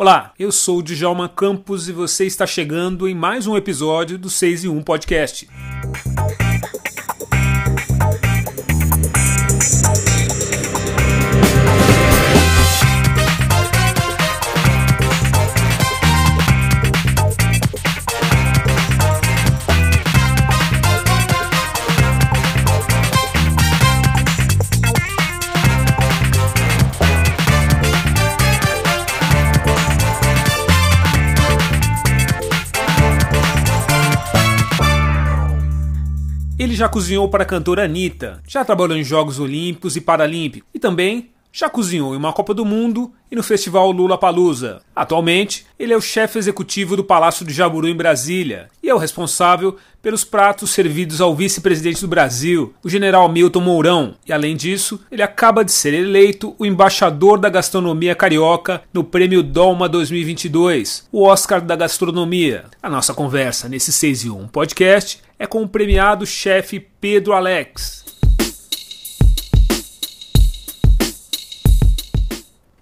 Olá, 0.00 0.32
eu 0.38 0.50
sou 0.50 0.78
o 0.78 0.82
Djalma 0.82 1.28
Campos 1.28 1.86
e 1.86 1.92
você 1.92 2.24
está 2.24 2.46
chegando 2.46 3.06
em 3.06 3.14
mais 3.14 3.46
um 3.46 3.54
episódio 3.54 4.16
do 4.16 4.30
6 4.30 4.64
e 4.64 4.68
1 4.70 4.82
Podcast. 4.82 5.46
Já 36.80 36.88
cozinhou 36.88 37.28
para 37.28 37.42
a 37.42 37.46
cantora 37.46 37.84
Anitta, 37.84 38.42
já 38.48 38.64
trabalhou 38.64 38.96
em 38.96 39.04
Jogos 39.04 39.38
Olímpicos 39.38 39.96
e 39.96 40.00
Paralímpicos 40.00 40.66
e 40.72 40.78
também 40.78 41.28
já 41.52 41.68
cozinhou 41.68 42.14
em 42.14 42.16
uma 42.16 42.32
Copa 42.32 42.54
do 42.54 42.64
Mundo 42.64 43.12
e 43.30 43.36
no 43.36 43.42
Festival 43.42 43.90
Lula 43.90 44.18
Palusa. 44.18 44.80
Atualmente, 44.94 45.66
ele 45.78 45.92
é 45.92 45.96
o 45.96 46.00
chefe 46.00 46.38
executivo 46.38 46.96
do 46.96 47.04
Palácio 47.04 47.44
de 47.46 47.52
Jaburu 47.52 47.88
em 47.88 47.94
Brasília 47.94 48.68
e 48.82 48.88
é 48.88 48.94
o 48.94 48.98
responsável 48.98 49.76
pelos 50.02 50.24
pratos 50.24 50.70
servidos 50.70 51.20
ao 51.20 51.34
vice-presidente 51.34 52.00
do 52.00 52.08
Brasil, 52.08 52.74
o 52.82 52.88
general 52.88 53.28
Milton 53.28 53.60
Mourão. 53.60 54.14
E 54.26 54.32
além 54.32 54.56
disso, 54.56 55.00
ele 55.10 55.22
acaba 55.22 55.64
de 55.64 55.72
ser 55.72 55.92
eleito 55.92 56.54
o 56.58 56.64
embaixador 56.64 57.38
da 57.38 57.48
gastronomia 57.48 58.14
carioca 58.14 58.82
no 58.92 59.04
Prêmio 59.04 59.42
Dolma 59.42 59.88
2022, 59.88 61.06
o 61.12 61.22
Oscar 61.22 61.60
da 61.60 61.76
gastronomia. 61.76 62.64
A 62.82 62.88
nossa 62.88 63.12
conversa 63.12 63.68
nesse 63.68 63.92
6 63.92 64.24
e 64.24 64.30
1 64.30 64.48
podcast 64.48 65.20
é 65.38 65.46
com 65.46 65.62
o 65.62 65.68
premiado 65.68 66.26
chefe 66.26 66.80
Pedro 67.00 67.32
Alex. 67.32 68.09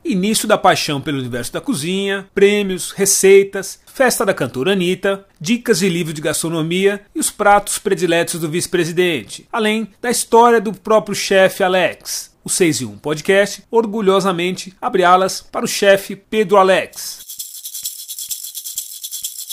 Início 0.09 0.48
da 0.48 0.59
paixão 0.59 1.01
pelo 1.01 1.19
universo 1.19 1.53
da 1.53 1.61
cozinha, 1.61 2.28
prêmios, 2.34 2.91
receitas, 2.91 3.81
festa 3.87 4.25
da 4.25 4.34
cantora 4.34 4.73
Anitta, 4.73 5.27
dicas 5.41 5.81
de 5.81 5.89
livro 5.89 6.12
de 6.12 6.20
gastronomia 6.20 7.03
e 7.14 7.19
os 7.19 7.31
pratos 7.31 7.78
prediletos 7.78 8.41
do 8.41 8.48
vice-presidente, 8.48 9.47
além 9.53 9.89
da 10.01 10.11
história 10.11 10.61
do 10.61 10.73
próprio 10.73 11.14
chefe 11.14 11.62
Alex. 11.62 12.36
O 12.45 12.48
6 12.48 12.81
e 12.81 12.84
1 12.86 12.98
podcast 12.98 13.62
orgulhosamente 13.70 14.73
abre 14.81 15.05
alas 15.05 15.41
para 15.41 15.64
o 15.64 15.69
chefe 15.69 16.17
Pedro 16.17 16.56
Alex. 16.56 17.28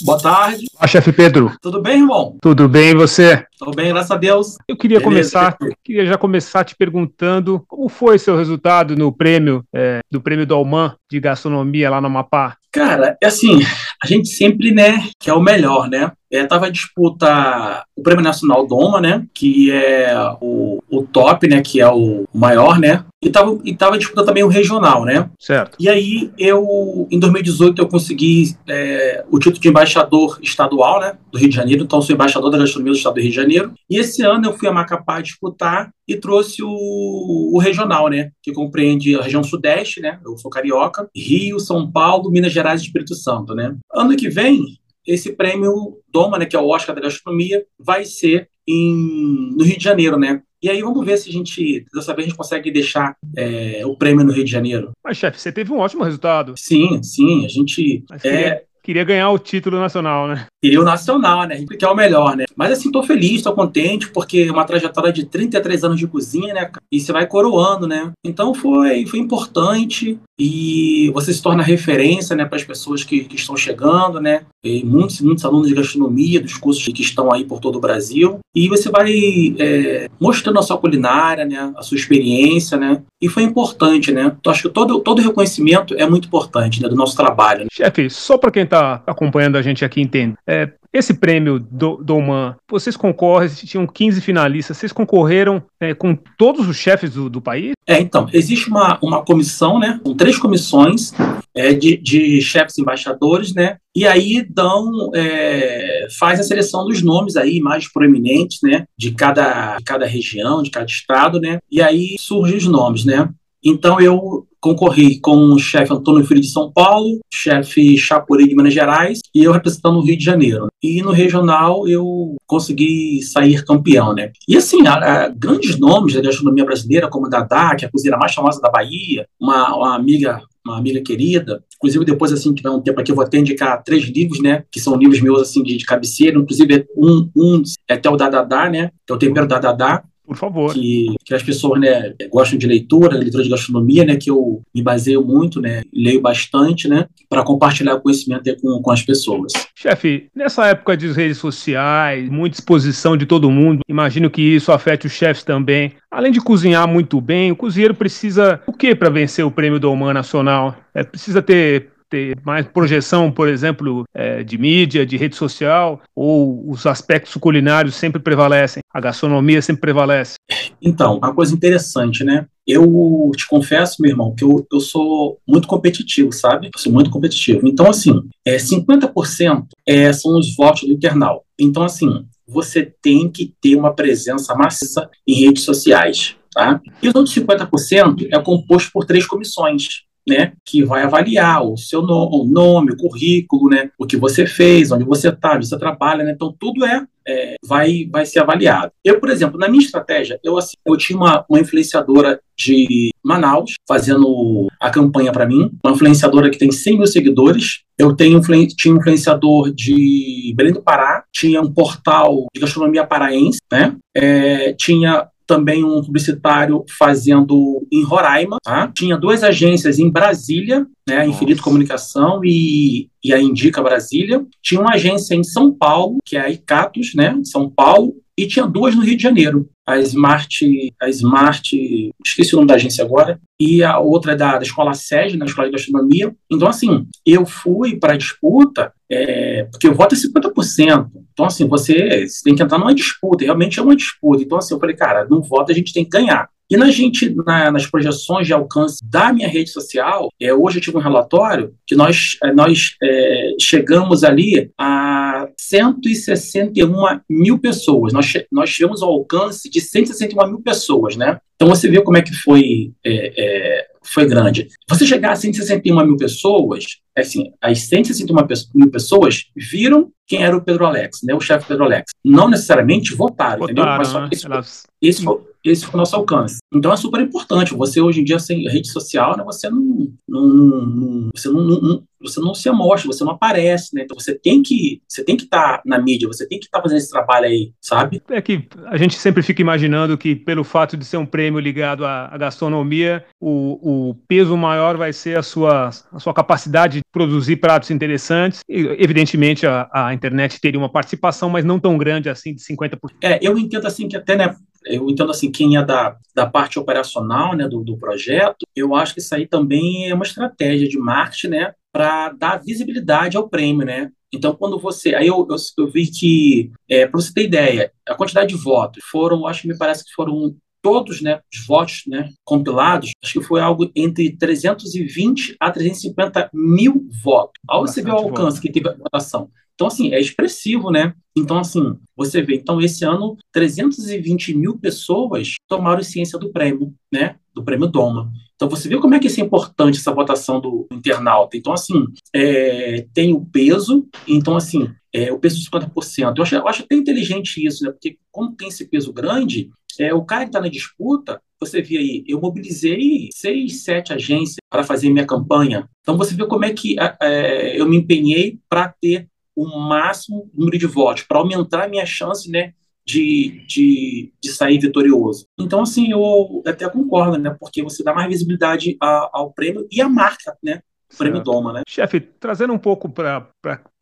Boa 0.06 0.20
tarde. 0.20 0.68
Olá, 0.78 0.88
chefe 0.88 1.12
Pedro. 1.12 1.52
Tudo 1.60 1.82
bem, 1.82 2.02
irmão? 2.02 2.38
Tudo 2.40 2.70
bem, 2.70 2.92
e 2.92 2.94
você? 2.94 3.44
Tudo 3.58 3.72
bem, 3.76 3.90
graças 3.90 4.12
a 4.12 4.16
Deus. 4.16 4.56
Eu 4.68 4.78
queria 4.78 5.00
Beleza, 5.00 5.32
começar, 5.32 5.58
queria 5.84 6.06
já 6.06 6.16
começar 6.16 6.64
te 6.64 6.76
perguntando 6.76 7.66
como 7.68 7.90
foi 7.90 8.20
seu 8.20 8.38
resultado 8.38 8.96
no 8.96 9.12
prêmio 9.12 9.66
é, 9.74 10.02
do 10.12 10.22
prêmio 10.22 10.46
do 10.46 10.54
Alman 10.54 10.94
de 11.10 11.20
gastronomia 11.20 11.90
lá 11.90 12.00
no 12.00 12.06
Amapá. 12.06 12.56
Cara, 12.72 13.18
é 13.20 13.26
assim, 13.26 13.64
a 14.04 14.06
gente 14.06 14.30
sempre, 14.30 14.70
né, 14.70 15.10
quer 15.20 15.34
o 15.34 15.42
melhor, 15.42 15.90
né? 15.90 16.12
É, 16.32 16.46
tava 16.46 16.68
a 16.68 16.72
disputa 16.72 17.86
o 17.96 18.04
Prêmio 18.04 18.24
Nacional 18.24 18.68
Doma, 18.68 19.00
né, 19.00 19.26
que 19.34 19.72
é 19.72 20.14
o, 20.42 20.82
o 20.90 21.04
top, 21.04 21.48
né, 21.48 21.62
que 21.62 21.80
é 21.80 21.90
o 21.90 22.26
maior, 22.34 22.80
né, 22.80 23.06
e 23.26 23.30
tava, 23.30 23.58
e 23.64 23.76
tava 23.76 23.98
disputando 23.98 24.28
também 24.28 24.44
o 24.44 24.48
regional, 24.48 25.04
né? 25.04 25.30
Certo. 25.40 25.76
E 25.80 25.90
aí 25.90 26.32
eu, 26.38 27.08
em 27.10 27.18
2018, 27.18 27.82
eu 27.82 27.88
consegui 27.88 28.56
é, 28.68 29.26
o 29.32 29.40
título 29.40 29.60
de 29.60 29.68
embaixador 29.68 30.38
estadual, 30.44 31.00
né, 31.00 31.18
do 31.32 31.38
Rio 31.40 31.50
de 31.50 31.56
Janeiro, 31.56 31.84
então 31.84 32.02
sou 32.02 32.14
embaixador 32.14 32.52
da 32.52 32.60
gastronomia 32.60 32.94
do 32.94 32.98
estado 32.98 33.16
do 33.16 33.22
Rio 33.22 33.32
de 33.32 33.36
Janeiro. 33.36 33.74
E 33.90 33.98
esse 33.98 34.22
ano 34.22 34.46
eu 34.46 34.54
fui 34.54 34.68
a 34.68 34.72
Macapá 34.72 35.22
disputar 35.22 35.90
e 36.08 36.16
trouxe 36.16 36.62
o, 36.62 37.52
o 37.54 37.58
regional, 37.58 38.10
né, 38.10 38.30
que 38.44 38.54
compreende 38.54 39.16
a 39.16 39.24
região 39.24 39.44
sudeste, 39.44 40.02
né, 40.02 40.20
eu 40.24 40.38
sou 40.38 40.52
carioca, 40.52 41.10
Rio, 41.16 41.60
São 41.60 41.90
Paulo, 41.90 42.30
Minas 42.30 42.54
Gerais 42.54 42.82
e 42.82 42.86
Espírito 42.86 43.16
Santo, 43.16 43.56
né. 43.56 43.76
Ano 43.92 44.16
que 44.16 44.30
vem, 44.30 44.62
esse 45.06 45.34
prêmio 45.34 45.98
Doma, 46.12 46.38
né, 46.38 46.46
que 46.46 46.56
é 46.56 46.60
o 46.60 46.68
Oscar 46.68 46.96
da 46.96 47.02
Gastronomia, 47.02 47.66
vai 47.80 48.06
ser 48.06 48.50
em, 48.68 49.54
no 49.56 49.64
Rio 49.64 49.78
de 49.78 49.84
Janeiro, 49.84 50.18
né? 50.18 50.42
E 50.62 50.70
aí 50.70 50.82
vamos 50.82 51.06
ver 51.06 51.18
se 51.18 51.30
a 51.30 51.32
gente, 51.32 51.86
dessa 51.94 52.14
vez, 52.16 52.26
a 52.26 52.30
gente 52.30 52.38
consegue 52.38 52.72
deixar 52.72 53.16
é, 53.38 53.84
o 53.86 53.96
prêmio 53.96 54.26
no 54.26 54.34
Rio 54.34 54.44
de 54.44 54.52
Janeiro. 54.52 54.92
Mas, 55.04 55.18
chefe, 55.18 55.40
você 55.40 55.52
teve 55.52 55.72
um 55.72 55.78
ótimo 55.78 56.04
resultado. 56.04 56.56
Sim, 56.58 57.04
sim, 57.04 57.46
a 57.46 57.48
gente... 57.48 58.04
É, 58.24 58.64
queria 58.86 59.04
ganhar 59.04 59.32
o 59.32 59.40
título 59.40 59.80
nacional, 59.80 60.28
né? 60.28 60.46
Queria 60.62 60.80
o 60.80 60.84
nacional, 60.84 61.48
né? 61.48 61.56
A 61.56 61.58
gente 61.58 61.76
quer 61.76 61.88
o 61.88 61.96
melhor, 61.96 62.38
né? 62.38 62.46
Mas 62.56 62.72
assim, 62.72 62.92
tô 62.92 63.02
feliz, 63.02 63.42
tô 63.42 63.52
contente, 63.52 64.10
porque 64.10 64.46
é 64.48 64.52
uma 64.52 64.64
trajetória 64.64 65.12
de 65.12 65.26
33 65.26 65.84
anos 65.84 66.00
de 66.00 66.08
cozinha, 66.08 66.54
né? 66.54 66.72
E 66.92 67.00
você 67.00 67.12
vai 67.12 67.26
coroando, 67.26 67.88
né? 67.88 68.12
Então 68.24 68.54
foi, 68.54 69.06
foi 69.08 69.18
importante 69.18 70.20
e 70.40 71.10
você 71.14 71.34
se 71.34 71.42
torna 71.42 71.64
referência, 71.64 72.36
né, 72.36 72.46
para 72.46 72.58
as 72.58 72.64
pessoas 72.64 73.04
que, 73.04 73.24
que 73.24 73.36
estão 73.36 73.56
chegando, 73.56 74.20
né? 74.20 74.42
E 74.64 74.84
muitos, 74.84 75.22
muitos 75.22 75.46
alunos 75.46 75.68
de 75.68 75.76
gastronomia, 75.76 76.42
dos 76.42 76.58
cursos 76.58 76.86
que 76.86 77.02
estão 77.02 77.32
aí 77.34 77.46
por 77.46 77.60
todo 77.60 77.78
o 77.78 77.82
Brasil. 77.82 78.40
E 78.54 78.68
você 78.68 78.90
vai 78.90 79.14
é, 79.60 80.10
mostrando 80.20 80.60
a 80.60 80.62
sua 80.62 80.78
culinária, 80.78 81.46
né? 81.46 81.72
A 81.76 81.82
sua 81.82 81.98
experiência, 81.98 82.78
né? 82.78 83.02
E 83.22 83.30
foi 83.30 83.44
importante, 83.44 84.12
né? 84.12 84.36
Então 84.40 84.52
acho 84.52 84.64
que 84.64 84.74
todo, 84.74 85.00
todo 85.00 85.22
reconhecimento 85.22 85.96
é 85.96 86.08
muito 86.08 86.28
importante, 86.28 86.82
né? 86.82 86.90
Do 86.90 86.96
nosso 86.96 87.16
trabalho. 87.16 87.62
Né? 87.62 87.68
Chefe, 87.72 88.10
só 88.10 88.38
para 88.38 88.52
quem 88.52 88.66
tá 88.66 88.76
está 88.76 89.12
acompanhando 89.12 89.58
a 89.58 89.62
gente 89.62 89.84
aqui 89.84 90.02
entende. 90.02 90.36
É, 90.48 90.70
esse 90.96 91.14
prêmio 91.14 91.60
do, 91.60 91.98
Doman, 91.98 92.56
vocês 92.70 92.96
concorrem, 92.96 93.50
tinham 93.50 93.86
15 93.86 94.22
finalistas, 94.22 94.78
vocês 94.78 94.94
concorreram 94.94 95.62
é, 95.80 95.94
com 95.94 96.18
todos 96.38 96.68
os 96.68 96.78
chefes 96.78 97.12
do, 97.12 97.30
do, 97.30 97.42
país? 97.42 97.74
É, 97.86 98.00
então, 98.00 98.28
existe 98.32 98.70
uma, 98.70 98.98
uma 99.02 99.24
comissão, 99.24 99.78
né, 99.78 100.00
com 100.02 100.16
três 100.16 100.38
comissões 100.38 101.12
é, 101.54 101.74
de, 101.74 101.98
de 101.98 102.40
chefes 102.42 102.78
embaixadores, 102.78 103.54
né, 103.54 103.76
e 103.94 104.08
aí 104.08 104.42
dão, 104.50 105.12
é, 105.14 106.08
faz 106.18 106.40
a 106.40 106.44
seleção 106.44 106.86
dos 106.86 107.02
nomes 107.02 107.36
aí 107.36 107.60
mais 107.60 107.92
proeminentes, 107.92 108.60
né, 108.64 108.86
de 108.98 109.12
cada, 109.12 109.76
de 109.78 109.84
cada 109.84 110.06
região, 110.06 110.64
de 110.64 110.70
cada 110.70 110.86
estado, 110.86 111.42
né, 111.42 111.60
e 111.70 111.82
aí 111.82 112.16
surgem 112.18 112.58
os 112.58 112.68
nomes, 112.68 113.04
né. 113.04 113.30
Então 113.62 114.00
eu 114.00 114.48
concorri 114.66 115.20
com 115.20 115.54
o 115.54 115.60
chefe 115.60 115.94
Antônio 115.94 116.26
Filho 116.26 116.42
de 116.42 116.48
São 116.48 116.72
Paulo, 116.72 117.20
chefe 117.32 117.96
Chapuri 118.00 118.48
de 118.48 118.56
Minas 118.56 118.74
Gerais 118.74 119.20
e 119.32 119.44
eu 119.44 119.52
representando 119.52 119.98
o 119.98 120.02
Rio 120.02 120.18
de 120.18 120.24
Janeiro. 120.24 120.70
E 120.82 121.04
no 121.04 121.12
regional 121.12 121.88
eu 121.88 122.36
consegui 122.48 123.22
sair 123.22 123.64
campeão, 123.64 124.16
né? 124.16 124.32
E 124.48 124.58
assim, 124.58 124.88
a, 124.88 125.26
a, 125.26 125.30
grandes 125.30 125.78
nomes 125.78 126.16
da 126.16 126.22
gastronomia 126.22 126.66
brasileira, 126.66 127.08
como 127.08 127.30
Dadá, 127.30 127.76
que 127.76 127.86
é 127.86 127.88
a 127.88 127.92
cozinheira 127.92 128.18
mais 128.18 128.34
famosa 128.34 128.60
da 128.60 128.72
Bahia, 128.72 129.28
uma, 129.40 129.76
uma 129.76 129.96
amiga 129.96 130.42
uma 130.66 130.80
amiga 130.80 131.00
querida. 131.00 131.64
Inclusive, 131.76 132.04
depois, 132.04 132.34
assim, 132.34 132.52
tiver 132.52 132.72
um 132.72 132.82
tempo 132.82 133.00
aqui, 133.00 133.12
eu 133.12 133.16
vou 133.16 133.24
até 133.24 133.38
indicar 133.38 133.84
três 133.84 134.06
livros, 134.06 134.42
né? 134.42 134.64
Que 134.72 134.80
são 134.80 134.96
livros 134.96 135.22
meus, 135.22 135.40
assim, 135.40 135.62
de, 135.62 135.78
de 135.78 135.86
cabeceira. 135.86 136.40
Inclusive, 136.40 136.88
um, 136.98 137.30
um 137.36 137.62
é 137.88 137.94
até 137.94 138.10
o 138.10 138.18
Dadadá, 138.18 138.68
né? 138.68 138.90
Que 139.06 139.14
é 139.14 139.16
o 139.16 139.20
Tempero 139.20 139.48
Dadadá. 139.48 140.04
Por 140.26 140.36
favor. 140.36 140.74
Que, 140.74 141.16
que 141.24 141.34
as 141.34 141.44
pessoas 141.44 141.80
né, 141.80 142.14
gostam 142.32 142.58
de 142.58 142.68
leitura, 142.68 143.18
leitura 143.18 143.44
de 143.44 143.50
gastronomia, 143.50 144.04
né, 144.04 144.16
que 144.16 144.30
eu 144.30 144.62
me 144.74 144.82
baseio 144.82 145.24
muito, 145.24 145.62
né, 145.62 145.84
leio 145.94 146.22
bastante, 146.22 146.88
né, 146.88 147.08
para 147.30 147.44
compartilhar 147.44 148.00
conhecimento 148.00 148.44
com, 148.62 148.82
com 148.82 148.92
as 148.92 149.02
pessoas. 149.02 149.54
Chefe, 149.76 150.28
nessa 150.36 150.66
época 150.68 150.98
de 150.98 151.12
redes 151.12 151.38
sociais, 151.38 152.30
muita 152.30 152.58
exposição 152.58 153.16
de 153.16 153.26
todo 153.26 153.52
mundo, 153.52 153.82
imagino 153.88 154.30
que 154.30 154.42
isso 154.42 154.72
afete 154.72 155.08
os 155.08 155.14
chefes 155.14 155.44
também. 155.44 155.94
Além 156.10 156.32
de 156.32 156.42
cozinhar 156.42 156.88
muito 156.88 157.20
bem, 157.22 157.52
o 157.52 157.56
cozinheiro 157.56 157.94
precisa 157.94 158.62
o 158.66 158.74
que 158.74 158.96
para 158.96 159.10
vencer 159.10 159.46
o 159.46 159.52
prêmio 159.52 159.80
do 159.80 159.92
Oman 159.92 160.14
Nacional? 160.14 160.76
É, 160.94 161.04
precisa 161.04 161.42
ter 161.42 161.90
ter 162.16 162.38
mais 162.46 162.66
projeção, 162.66 163.30
por 163.30 163.50
exemplo, 163.50 164.06
é, 164.14 164.42
de 164.42 164.58
mídia, 164.58 165.06
de 165.06 165.18
rede 165.18 165.36
social, 165.36 166.02
ou 166.16 166.64
os 166.70 166.86
aspectos 166.86 167.34
culinários 167.36 167.96
sempre 167.96 168.22
prevalecem? 168.22 168.82
A 168.94 169.02
gastronomia 169.02 169.62
sempre 169.62 169.82
prevalece? 169.82 170.36
Então, 170.82 171.18
uma 171.18 171.34
coisa 171.34 171.54
interessante, 171.54 172.24
né? 172.24 172.46
Eu 172.66 173.32
te 173.36 173.46
confesso, 173.48 173.98
meu 174.00 174.12
irmão, 174.12 174.34
que 174.34 174.46
eu, 174.46 174.66
eu 174.72 174.80
sou 174.80 175.38
muito 175.46 175.68
competitivo, 175.68 176.32
sabe? 176.32 176.70
Eu 176.74 176.80
sou 176.80 176.92
muito 176.92 177.10
competitivo. 177.10 177.68
Então, 177.68 177.90
assim, 177.90 178.22
é, 178.46 178.56
50% 178.56 179.66
é, 179.86 180.14
são 180.14 180.40
os 180.40 180.56
votos 180.56 180.84
do 180.84 180.94
internal. 180.94 181.44
Então, 181.60 181.84
assim, 181.84 182.26
você 182.48 182.94
tem 183.02 183.30
que 183.30 183.54
ter 183.62 183.76
uma 183.76 183.94
presença 183.94 184.56
maciça 184.56 185.10
em 185.28 185.46
redes 185.46 185.64
sociais, 185.64 186.38
tá? 186.54 186.80
E 187.04 187.10
os 187.10 187.16
outros 187.16 187.36
50% 187.36 188.30
é 188.32 188.40
composto 188.42 188.90
por 188.94 189.06
três 189.06 189.28
comissões 189.28 190.06
né, 190.28 190.54
que 190.66 190.84
vai 190.84 191.04
avaliar 191.04 191.64
o 191.64 191.78
seu 191.78 192.02
o 192.02 192.46
nome, 192.46 192.92
o 192.92 192.98
currículo, 192.98 193.70
né, 193.70 193.90
o 193.98 194.06
que 194.06 194.18
você 194.18 194.46
fez, 194.46 194.92
onde 194.92 195.04
você 195.04 195.30
está, 195.30 195.56
onde 195.56 195.68
você 195.68 195.78
trabalha, 195.78 196.24
né, 196.24 196.32
então 196.32 196.56
tudo 196.58 196.86
é, 196.86 197.06
é, 197.28 197.56
vai, 197.66 198.08
vai 198.12 198.26
ser 198.26 198.40
avaliado. 198.40 198.92
Eu, 199.04 199.20
por 199.20 199.30
exemplo, 199.30 199.60
na 199.60 199.68
minha 199.68 199.84
estratégia, 199.84 200.40
eu, 200.44 200.58
assim, 200.58 200.76
eu 200.86 200.96
tinha 200.96 201.18
uma, 201.18 201.46
uma 201.50 201.60
influenciadora 201.60 202.40
de 202.58 203.10
Manaus 203.24 203.74
fazendo 203.88 204.68
a 204.80 204.90
campanha 204.90 205.32
para 205.32 205.48
mim, 205.48 205.72
uma 205.84 205.94
influenciadora 205.94 206.50
que 206.50 206.58
tem 206.58 206.72
100 206.72 206.98
mil 206.98 207.08
seguidores. 207.08 207.84
Eu 207.98 208.16
tenho 208.16 208.40
tinha 208.76 208.94
um 208.94 208.98
influenciador 208.98 209.74
de 209.74 210.54
Belém 210.56 210.74
do 210.74 210.82
Pará, 210.82 211.24
tinha 211.34 211.62
um 211.62 211.72
portal 211.72 212.46
de 212.54 212.62
gastronomia 212.62 213.06
paraense, 213.06 213.60
né? 213.72 213.96
É, 214.14 214.74
tinha 214.74 215.28
também 215.46 215.84
um 215.84 216.02
publicitário 216.02 216.84
fazendo 216.98 217.86
em 217.92 218.04
Roraima, 218.04 218.58
tá? 218.64 218.92
tinha 218.96 219.18
duas 219.18 219.44
agências 219.44 220.00
em 220.00 220.10
Brasília, 220.10 220.86
né, 221.08 221.18
a 221.18 221.28
Infinito 221.28 221.62
Comunicação 221.62 222.42
e, 222.44 223.10
e 223.24 223.34
a 223.34 223.40
Indica 223.40 223.82
Brasília, 223.82 224.46
tinha 224.62 224.82
uma 224.82 224.94
agência 224.94 225.36
em 225.36 225.44
São 225.44 225.72
Paulo, 225.72 226.18
que 226.26 226.36
é 226.36 226.42
a 226.42 226.50
Icatus, 226.50 227.14
né, 227.14 227.38
de 227.40 227.50
São 227.50 227.70
Paulo, 227.70 228.14
e 228.38 228.48
tinha 228.48 228.68
duas 228.68 228.94
no 228.96 229.02
Rio 229.02 229.16
de 229.16 229.24
Janeiro, 229.24 229.70
a 229.88 229.98
Smart, 230.00 230.94
a 231.02 231.10
Smart, 231.10 232.12
esqueci 232.26 232.54
o 232.54 232.58
nome 232.58 232.68
da 232.68 232.76
agência 232.76 233.04
agora, 233.04 233.40
e 233.60 233.84
a 233.84 234.00
outra 234.00 234.34
é 234.34 234.36
da, 234.36 234.58
da 234.58 234.64
Escola 234.64 234.94
SEG, 234.94 235.38
na 235.38 235.46
Escola 235.46 235.68
de 235.68 235.74
Gastronomia. 235.74 236.36
Então, 236.52 236.68
assim, 236.68 237.08
eu 237.26 237.46
fui 237.46 237.98
para 237.98 238.14
a 238.14 238.18
disputa, 238.18 238.92
é, 239.10 239.68
porque 239.72 239.88
o 239.88 239.94
voto 239.94 240.16
é 240.16 240.18
50%. 240.18 241.08
Então, 241.36 241.46
assim, 241.46 241.68
você, 241.68 242.26
tem 242.46 242.56
que 242.56 242.64
entrar 242.64 242.78
numa 242.78 242.96
disputa, 242.96 243.44
realmente 243.44 243.78
é 243.78 243.84
uma 243.84 243.96
disputa. 243.96 244.42
Então, 244.42 244.58
assim, 244.58 244.74
eu 244.74 244.80
falei, 244.80 244.96
cara, 244.96 245.28
no 245.30 245.42
voto 245.42 245.70
a 245.70 245.76
gente 245.76 245.94
tem 245.94 246.06
que 246.06 246.10
ganhar. 246.10 246.50
E 246.70 246.78
na 246.78 246.90
gente, 246.90 247.30
na, 247.46 247.70
nas 247.70 247.86
projeções 247.86 248.48
de 248.48 248.54
alcance 248.54 248.98
da 249.04 249.32
minha 249.32 249.48
rede 249.48 249.70
social, 249.70 250.30
é, 250.42 250.54
hoje 250.54 250.78
eu 250.78 250.82
tive 250.82 250.98
um 250.98 251.02
relatório 251.02 251.76
que 251.86 251.94
nós, 251.94 252.38
é, 252.42 252.54
nós 252.54 252.96
é, 253.04 253.52
chegamos 253.60 254.24
ali 254.24 254.72
a 254.80 255.48
161 255.60 257.20
mil 257.30 257.60
pessoas. 257.60 258.14
Nós, 258.14 258.34
nós 258.52 258.74
tivemos 258.74 259.04
ao 259.04 259.12
alcance 259.12 259.70
de 259.70 259.80
161 259.80 260.48
mil 260.48 260.62
pessoas, 260.62 261.16
né? 261.16 261.38
Então 261.56 261.68
você 261.68 261.88
viu 261.90 262.02
como 262.02 262.18
é 262.18 262.22
que 262.22 262.34
foi, 262.34 262.94
é, 263.06 263.34
é, 263.38 263.88
foi 264.04 264.26
grande. 264.26 264.68
Você 264.90 265.06
chegar 265.06 265.34
a 265.34 265.36
161 265.36 266.04
mil 266.04 266.18
pessoas, 266.18 266.86
assim, 267.22 267.52
as 267.62 267.80
161 267.82 268.36
mil 268.74 268.92
pessoas 268.92 269.46
viram 269.56 270.12
quem 270.28 270.44
era 270.44 270.58
o 270.58 270.62
Pedro 270.62 270.86
Alex, 270.86 271.20
né, 271.24 271.34
o 271.34 271.40
chefe 271.40 271.68
Pedro 271.68 271.86
Alex. 271.86 272.12
Não 272.24 272.50
necessariamente 272.50 273.14
votaram, 273.14 273.60
votaram 273.60 273.74
entendeu? 273.74 273.98
Mas 273.98 274.08
só, 274.08 274.22
né? 274.22 274.30
esse, 274.32 274.46
Elas... 274.46 274.84
esse, 275.02 275.26
esse 275.64 275.86
foi 275.86 275.94
o 275.94 275.98
nosso 275.98 276.16
alcance. 276.16 276.58
Então 276.74 276.92
é 276.92 276.98
super 276.98 277.22
importante. 277.22 277.74
Você 277.76 278.02
hoje 278.02 278.22
em 278.22 278.24
dia 278.24 278.40
sem 278.40 278.64
rede 278.68 278.88
social, 278.90 279.38
né, 279.38 279.44
você 279.44 279.70
não, 279.70 280.12
não, 280.28 280.48
não 280.48 281.30
você 281.34 281.50
não, 281.50 281.62
não, 281.62 282.04
você 282.22 282.40
não 282.40 282.54
se 282.54 282.68
amostra, 282.68 283.12
você 283.12 283.24
não 283.24 283.34
aparece, 283.34 283.96
né? 283.96 284.02
Então 284.04 284.18
você 284.18 284.34
tem 284.34 284.62
que 284.64 285.02
você 285.08 285.24
tem 285.24 285.38
que 285.38 285.44
estar 285.44 285.78
tá 285.78 285.82
na 285.86 286.00
mídia, 286.00 286.28
você 286.28 286.48
tem 286.48 286.60
que 286.60 286.66
estar 286.66 286.80
tá 286.80 286.84
fazendo 286.84 286.98
esse 286.98 287.10
trabalho 287.10 287.46
aí, 287.46 287.72
sabe? 287.80 288.22
É 288.30 288.42
que 288.42 288.68
a 288.88 288.98
gente 288.98 289.16
sempre 289.16 289.44
fica 289.44 289.62
imaginando 289.62 290.18
que 290.18 290.36
pelo 290.36 290.64
fato 290.64 290.98
de 290.98 291.06
ser 291.06 291.18
um 291.18 291.26
prêmio 291.26 291.60
ligado 291.60 292.06
à, 292.06 292.34
à 292.34 292.38
gastronomia, 292.38 293.24
o, 293.40 294.10
o, 294.10 294.16
peso 294.28 294.58
maior 294.58 294.98
vai 294.98 295.14
ser 295.14 295.38
a 295.38 295.44
sua, 295.44 295.90
a 296.12 296.20
sua 296.20 296.34
capacidade 296.34 296.98
de 296.98 297.04
produzir 297.12 297.58
pratos 297.58 297.92
interessantes. 297.92 298.62
E, 298.68 298.80
evidentemente 299.00 299.66
a, 299.66 299.90
a 299.92 300.14
internet 300.14 300.60
teria 300.60 300.80
uma 300.80 300.92
participação, 300.92 301.50
mas 301.50 301.66
não 301.66 301.80
tão 301.80 301.98
grande 301.98 302.30
assim 302.30 302.54
de 302.54 302.62
50%. 302.62 302.98
É, 303.24 303.40
eu 303.42 303.58
entendo 303.58 303.88
assim 303.88 304.08
que 304.08 304.18
até 304.18 304.36
né, 304.36 304.56
eu 304.86 305.10
entendo 305.10 305.32
assim, 305.32 305.52
quem 305.52 305.78
é 305.78 305.84
da, 305.84 306.16
da 306.34 306.46
parte 306.46 306.78
operacional 306.78 307.56
né, 307.56 307.68
do, 307.68 307.84
do 307.84 307.98
projeto, 307.98 308.66
eu 308.76 308.96
acho 308.96 309.14
que 309.14 309.20
isso 309.20 309.34
aí 309.34 309.48
também 309.48 310.10
é 310.10 310.14
uma 310.14 310.26
estratégia 310.26 310.88
de 310.88 310.98
marketing, 310.98 311.48
né, 311.48 311.74
para 311.92 312.30
dar 312.30 312.62
visibilidade 312.62 313.38
ao 313.38 313.50
prêmio, 313.50 313.86
né? 313.86 314.12
Então, 314.34 314.54
quando 314.54 314.78
você. 314.78 315.16
Aí 315.16 315.28
eu, 315.28 315.48
eu, 315.50 315.56
eu 315.78 315.88
vi 315.88 316.08
que, 316.12 316.72
é, 316.90 317.08
para 317.08 317.22
você 317.22 317.34
ter 317.34 317.46
ideia, 317.46 317.92
a 318.08 318.16
quantidade 318.16 318.54
de 318.54 318.62
votos 318.62 319.04
foram, 319.10 319.48
acho 319.48 319.62
que 319.62 319.68
me 319.70 319.78
parece 319.78 320.04
que 320.04 320.14
foram 320.14 320.56
todos 320.86 321.20
né, 321.20 321.40
os 321.52 321.66
votos 321.66 322.04
né, 322.06 322.30
compilados, 322.44 323.10
acho 323.24 323.40
que 323.40 323.44
foi 323.44 323.60
algo 323.60 323.90
entre 323.96 324.38
320 324.38 325.56
a 325.60 325.72
350 325.72 326.52
mil 326.54 327.10
votos. 327.24 327.60
Ao 327.68 327.82
você 327.82 328.04
ver 328.04 328.12
o 328.12 328.18
alcance 328.18 328.58
voto. 328.58 328.62
que 328.62 328.72
teve 328.72 328.90
a 328.90 328.94
votação. 328.94 329.50
Então, 329.74 329.88
assim, 329.88 330.14
é 330.14 330.20
expressivo, 330.22 330.92
né? 330.92 331.16
Então, 331.36 331.58
assim, 331.58 331.98
você 332.16 332.40
vê, 332.44 332.58
então, 332.58 332.80
esse 332.80 333.04
ano, 333.04 333.36
320 333.52 334.54
mil 334.54 334.78
pessoas 334.78 335.56
tomaram 335.68 336.04
ciência 336.04 336.38
do 336.38 336.52
prêmio, 336.52 336.94
né? 337.12 337.38
Do 337.52 337.64
prêmio 337.64 337.88
Doma. 337.88 338.32
Então, 338.54 338.70
você 338.70 338.88
vê 338.88 339.00
como 339.00 339.16
é 339.16 339.20
que 339.20 339.26
isso 339.26 339.42
é 339.42 339.44
importante, 339.44 339.98
essa 339.98 340.14
votação 340.14 340.62
do 340.62 340.88
internauta. 340.92 341.58
Então, 341.58 341.74
assim, 341.74 342.06
é, 342.32 343.08
tem 343.12 343.34
o 343.34 343.44
peso, 343.44 344.08
então, 344.28 344.56
assim, 344.56 344.88
é, 345.12 345.34
o 345.34 345.40
peso 345.40 345.60
de 345.60 345.68
50%. 345.68 346.38
Eu 346.38 346.44
acho, 346.44 346.56
eu 346.56 346.68
acho 346.68 346.84
até 346.84 346.96
inteligente 346.96 347.66
isso, 347.66 347.84
né? 347.84 347.92
Porque, 347.92 348.18
como 348.32 348.56
tem 348.56 348.68
esse 348.68 348.86
peso 348.88 349.12
grande, 349.12 349.72
é, 350.00 350.14
o 350.14 350.24
cara 350.24 350.44
que 350.44 350.50
está 350.50 350.62
na 350.62 350.68
disputa, 350.70 351.42
você 351.60 351.82
vê 351.82 351.98
aí, 351.98 352.24
eu 352.28 352.40
mobilizei 352.40 353.30
seis, 353.32 353.84
sete 353.84 354.14
agências 354.14 354.58
para 354.70 354.84
fazer 354.84 355.10
minha 355.10 355.26
campanha. 355.26 355.90
Então, 356.02 356.18
você 356.18 356.36
vê 356.36 356.46
como 356.46 356.66
é 356.66 356.74
que 356.74 356.96
é, 357.22 357.80
eu 357.80 357.88
me 357.88 357.98
empenhei 357.98 358.60
para 358.70 358.94
ter 359.02 359.28
o 359.56 359.66
máximo 359.66 360.50
número 360.54 360.78
de 360.78 360.86
votos, 360.86 361.24
para 361.24 361.40
aumentar 361.40 361.86
a 361.86 361.88
minha 361.88 362.06
chance, 362.06 362.52
né, 362.52 362.74
de, 363.06 363.64
de, 363.68 364.34
de, 364.42 364.52
sair 364.52 364.80
vitorioso. 364.80 365.48
Então, 365.58 365.82
assim, 365.82 366.12
eu 366.12 366.62
até 366.66 366.90
concordo, 366.90 367.38
né, 367.38 367.56
porque 367.60 367.82
você 367.82 368.04
dá 368.04 368.14
mais 368.14 368.28
visibilidade 368.28 368.98
a, 369.02 369.30
ao 369.32 369.54
prêmio 369.54 369.88
e 369.92 370.02
à 370.02 370.10
marca, 370.10 370.58
né, 370.62 370.82
prêmio 371.18 371.42
Doma, 371.42 371.74
né. 371.74 371.82
Chefe, 371.88 372.20
trazendo 372.20 372.74
um 372.74 372.78
pouco 372.78 373.10
para 373.10 373.48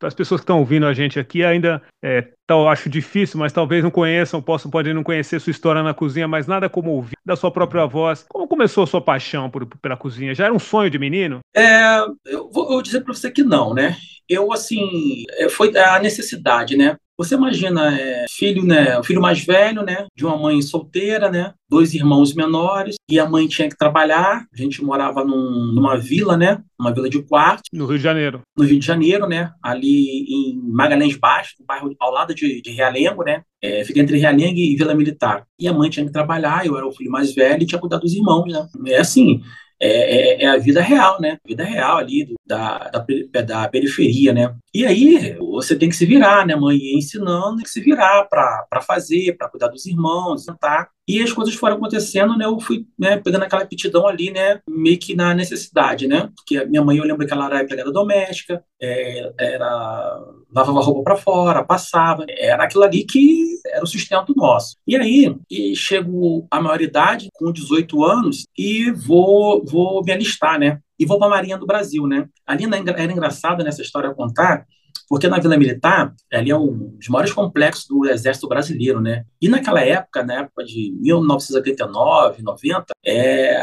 as 0.02 0.14
pessoas 0.14 0.40
que 0.40 0.44
estão 0.44 0.58
ouvindo 0.58 0.86
a 0.86 0.92
gente 0.92 1.18
aqui, 1.18 1.44
ainda 1.44 1.82
é, 2.02 2.28
tal, 2.46 2.68
acho 2.68 2.88
difícil, 2.88 3.38
mas 3.38 3.52
talvez 3.52 3.82
não 3.82 3.90
conheçam, 3.90 4.42
possam, 4.42 4.70
podem 4.70 4.94
não 4.94 5.02
conhecer 5.02 5.40
sua 5.40 5.50
história 5.50 5.82
na 5.82 5.94
cozinha, 5.94 6.28
mas 6.28 6.46
nada 6.46 6.68
como 6.68 6.90
ouvir 6.90 7.16
da 7.24 7.36
sua 7.36 7.50
própria 7.50 7.86
voz. 7.86 8.24
Como 8.28 8.48
começou 8.48 8.84
a 8.84 8.86
sua 8.86 9.00
paixão 9.00 9.50
por, 9.50 9.66
pela 9.66 9.96
cozinha? 9.96 10.34
Já 10.34 10.44
era 10.44 10.54
um 10.54 10.58
sonho 10.58 10.90
de 10.90 10.98
menino? 10.98 11.40
É, 11.54 12.00
eu 12.26 12.50
vou, 12.50 12.68
vou 12.68 12.82
dizer 12.82 13.02
para 13.02 13.14
você 13.14 13.30
que 13.30 13.42
não, 13.42 13.72
né, 13.72 13.96
eu, 14.28 14.52
assim, 14.52 15.24
é, 15.32 15.48
foi 15.48 15.76
a 15.76 15.98
necessidade, 15.98 16.76
né? 16.76 16.96
Você 17.16 17.36
imagina, 17.36 17.96
é, 17.96 18.24
filho, 18.28 18.64
né, 18.64 18.98
o 18.98 19.04
filho 19.04 19.20
mais 19.20 19.44
velho, 19.44 19.82
né, 19.82 20.06
de 20.16 20.26
uma 20.26 20.36
mãe 20.36 20.60
solteira, 20.60 21.30
né, 21.30 21.52
dois 21.68 21.94
irmãos 21.94 22.34
menores, 22.34 22.96
e 23.08 23.20
a 23.20 23.28
mãe 23.28 23.46
tinha 23.46 23.68
que 23.68 23.76
trabalhar. 23.76 24.44
A 24.52 24.56
gente 24.56 24.82
morava 24.82 25.24
num, 25.24 25.72
numa 25.72 25.96
vila, 25.96 26.36
né, 26.36 26.60
uma 26.78 26.92
vila 26.92 27.08
de 27.08 27.22
quarto. 27.22 27.62
No 27.72 27.86
Rio 27.86 27.98
de 27.98 28.02
Janeiro. 28.02 28.40
No 28.56 28.64
Rio 28.64 28.80
de 28.80 28.84
Janeiro, 28.86 29.28
né, 29.28 29.52
ali 29.62 30.26
em 30.28 30.60
Magalhães 30.72 31.16
Baixo, 31.16 31.54
um 31.60 31.64
bairro 31.64 31.94
ao 32.00 32.10
lado 32.10 32.34
de, 32.34 32.60
de 32.60 32.70
Realengo, 32.72 33.22
né, 33.22 33.42
é, 33.62 33.84
fica 33.84 34.00
entre 34.00 34.18
Realengo 34.18 34.58
e 34.58 34.74
Vila 34.74 34.94
Militar. 34.94 35.44
E 35.58 35.68
a 35.68 35.72
mãe 35.72 35.88
tinha 35.88 36.04
que 36.04 36.12
trabalhar, 36.12 36.66
eu 36.66 36.76
era 36.76 36.86
o 36.86 36.92
filho 36.92 37.12
mais 37.12 37.32
velho 37.32 37.62
e 37.62 37.66
tinha 37.66 37.78
que 37.78 37.82
cuidar 37.82 37.98
dos 37.98 38.12
irmãos, 38.12 38.52
né. 38.52 38.66
É 38.88 38.98
assim, 38.98 39.40
é, 39.80 39.88
é, 39.88 40.44
é, 40.44 40.46
a 40.48 40.56
vida 40.56 40.80
real, 40.80 41.20
né? 41.20 41.38
A 41.44 41.48
vida 41.48 41.64
real 41.64 41.96
ali 41.98 42.24
do, 42.24 42.34
da, 42.46 42.90
da, 42.90 43.40
da, 43.42 43.68
periferia, 43.68 44.32
né? 44.32 44.54
E 44.72 44.86
aí 44.86 45.36
você 45.38 45.76
tem 45.76 45.88
que 45.88 45.96
se 45.96 46.06
virar, 46.06 46.46
né? 46.46 46.54
Mãe 46.54 46.78
ensinando, 46.96 47.56
tem 47.56 47.64
que 47.64 47.70
se 47.70 47.80
virar 47.80 48.24
para 48.24 48.80
fazer, 48.82 49.36
para 49.36 49.48
cuidar 49.48 49.68
dos 49.68 49.86
irmãos, 49.86 50.44
tentar. 50.44 50.88
E 51.06 51.22
as 51.22 51.32
coisas 51.32 51.54
foram 51.54 51.76
acontecendo, 51.76 52.36
né? 52.36 52.46
Eu 52.46 52.58
fui 52.58 52.86
né, 52.98 53.18
pegando 53.18 53.42
aquela 53.42 53.62
aptidão 53.62 54.06
ali, 54.06 54.30
né? 54.30 54.60
Meio 54.68 54.98
que 54.98 55.14
na 55.14 55.34
necessidade, 55.34 56.06
né? 56.06 56.30
Porque 56.34 56.64
minha 56.64 56.82
mãe, 56.82 56.96
eu 56.96 57.04
lembro 57.04 57.26
que 57.26 57.32
ela 57.32 57.46
era 57.46 57.62
empregada 57.62 57.92
doméstica, 57.92 58.64
é, 58.80 59.32
era 59.38 60.20
lavava 60.54 60.80
roupa 60.80 61.02
para 61.02 61.16
fora, 61.16 61.64
passava, 61.64 62.24
era 62.28 62.64
aquilo 62.64 62.84
ali 62.84 63.04
que 63.04 63.58
era 63.66 63.82
o 63.82 63.86
sustento 63.86 64.32
nosso. 64.36 64.76
E 64.86 64.96
aí, 64.96 65.34
e 65.50 65.74
chego 65.74 66.46
à 66.50 66.60
maioridade, 66.60 67.28
com 67.34 67.52
18 67.52 68.04
anos, 68.04 68.46
e 68.56 68.90
vou, 68.92 69.64
vou 69.64 70.02
me 70.02 70.12
alistar, 70.12 70.58
né? 70.58 70.78
E 70.98 71.04
vou 71.04 71.18
para 71.18 71.26
a 71.26 71.30
Marinha 71.30 71.58
do 71.58 71.66
Brasil, 71.66 72.06
né? 72.06 72.28
Ali 72.46 72.64
era 72.64 73.12
engraçado 73.12 73.64
nessa 73.64 73.82
história 73.82 74.14
contar, 74.14 74.64
porque 75.08 75.28
na 75.28 75.38
Vila 75.38 75.56
Militar, 75.56 76.14
ali 76.32 76.50
é 76.50 76.56
um 76.56 76.96
dos 76.96 77.08
maiores 77.08 77.32
complexos 77.32 77.86
do 77.86 78.06
Exército 78.08 78.48
Brasileiro, 78.48 79.00
né? 79.00 79.24
E 79.40 79.48
naquela 79.48 79.80
época, 79.80 80.22
na 80.24 80.40
época 80.40 80.64
de 80.64 80.94
1989, 81.00 82.42
90, 82.42 82.86
é, 83.04 83.54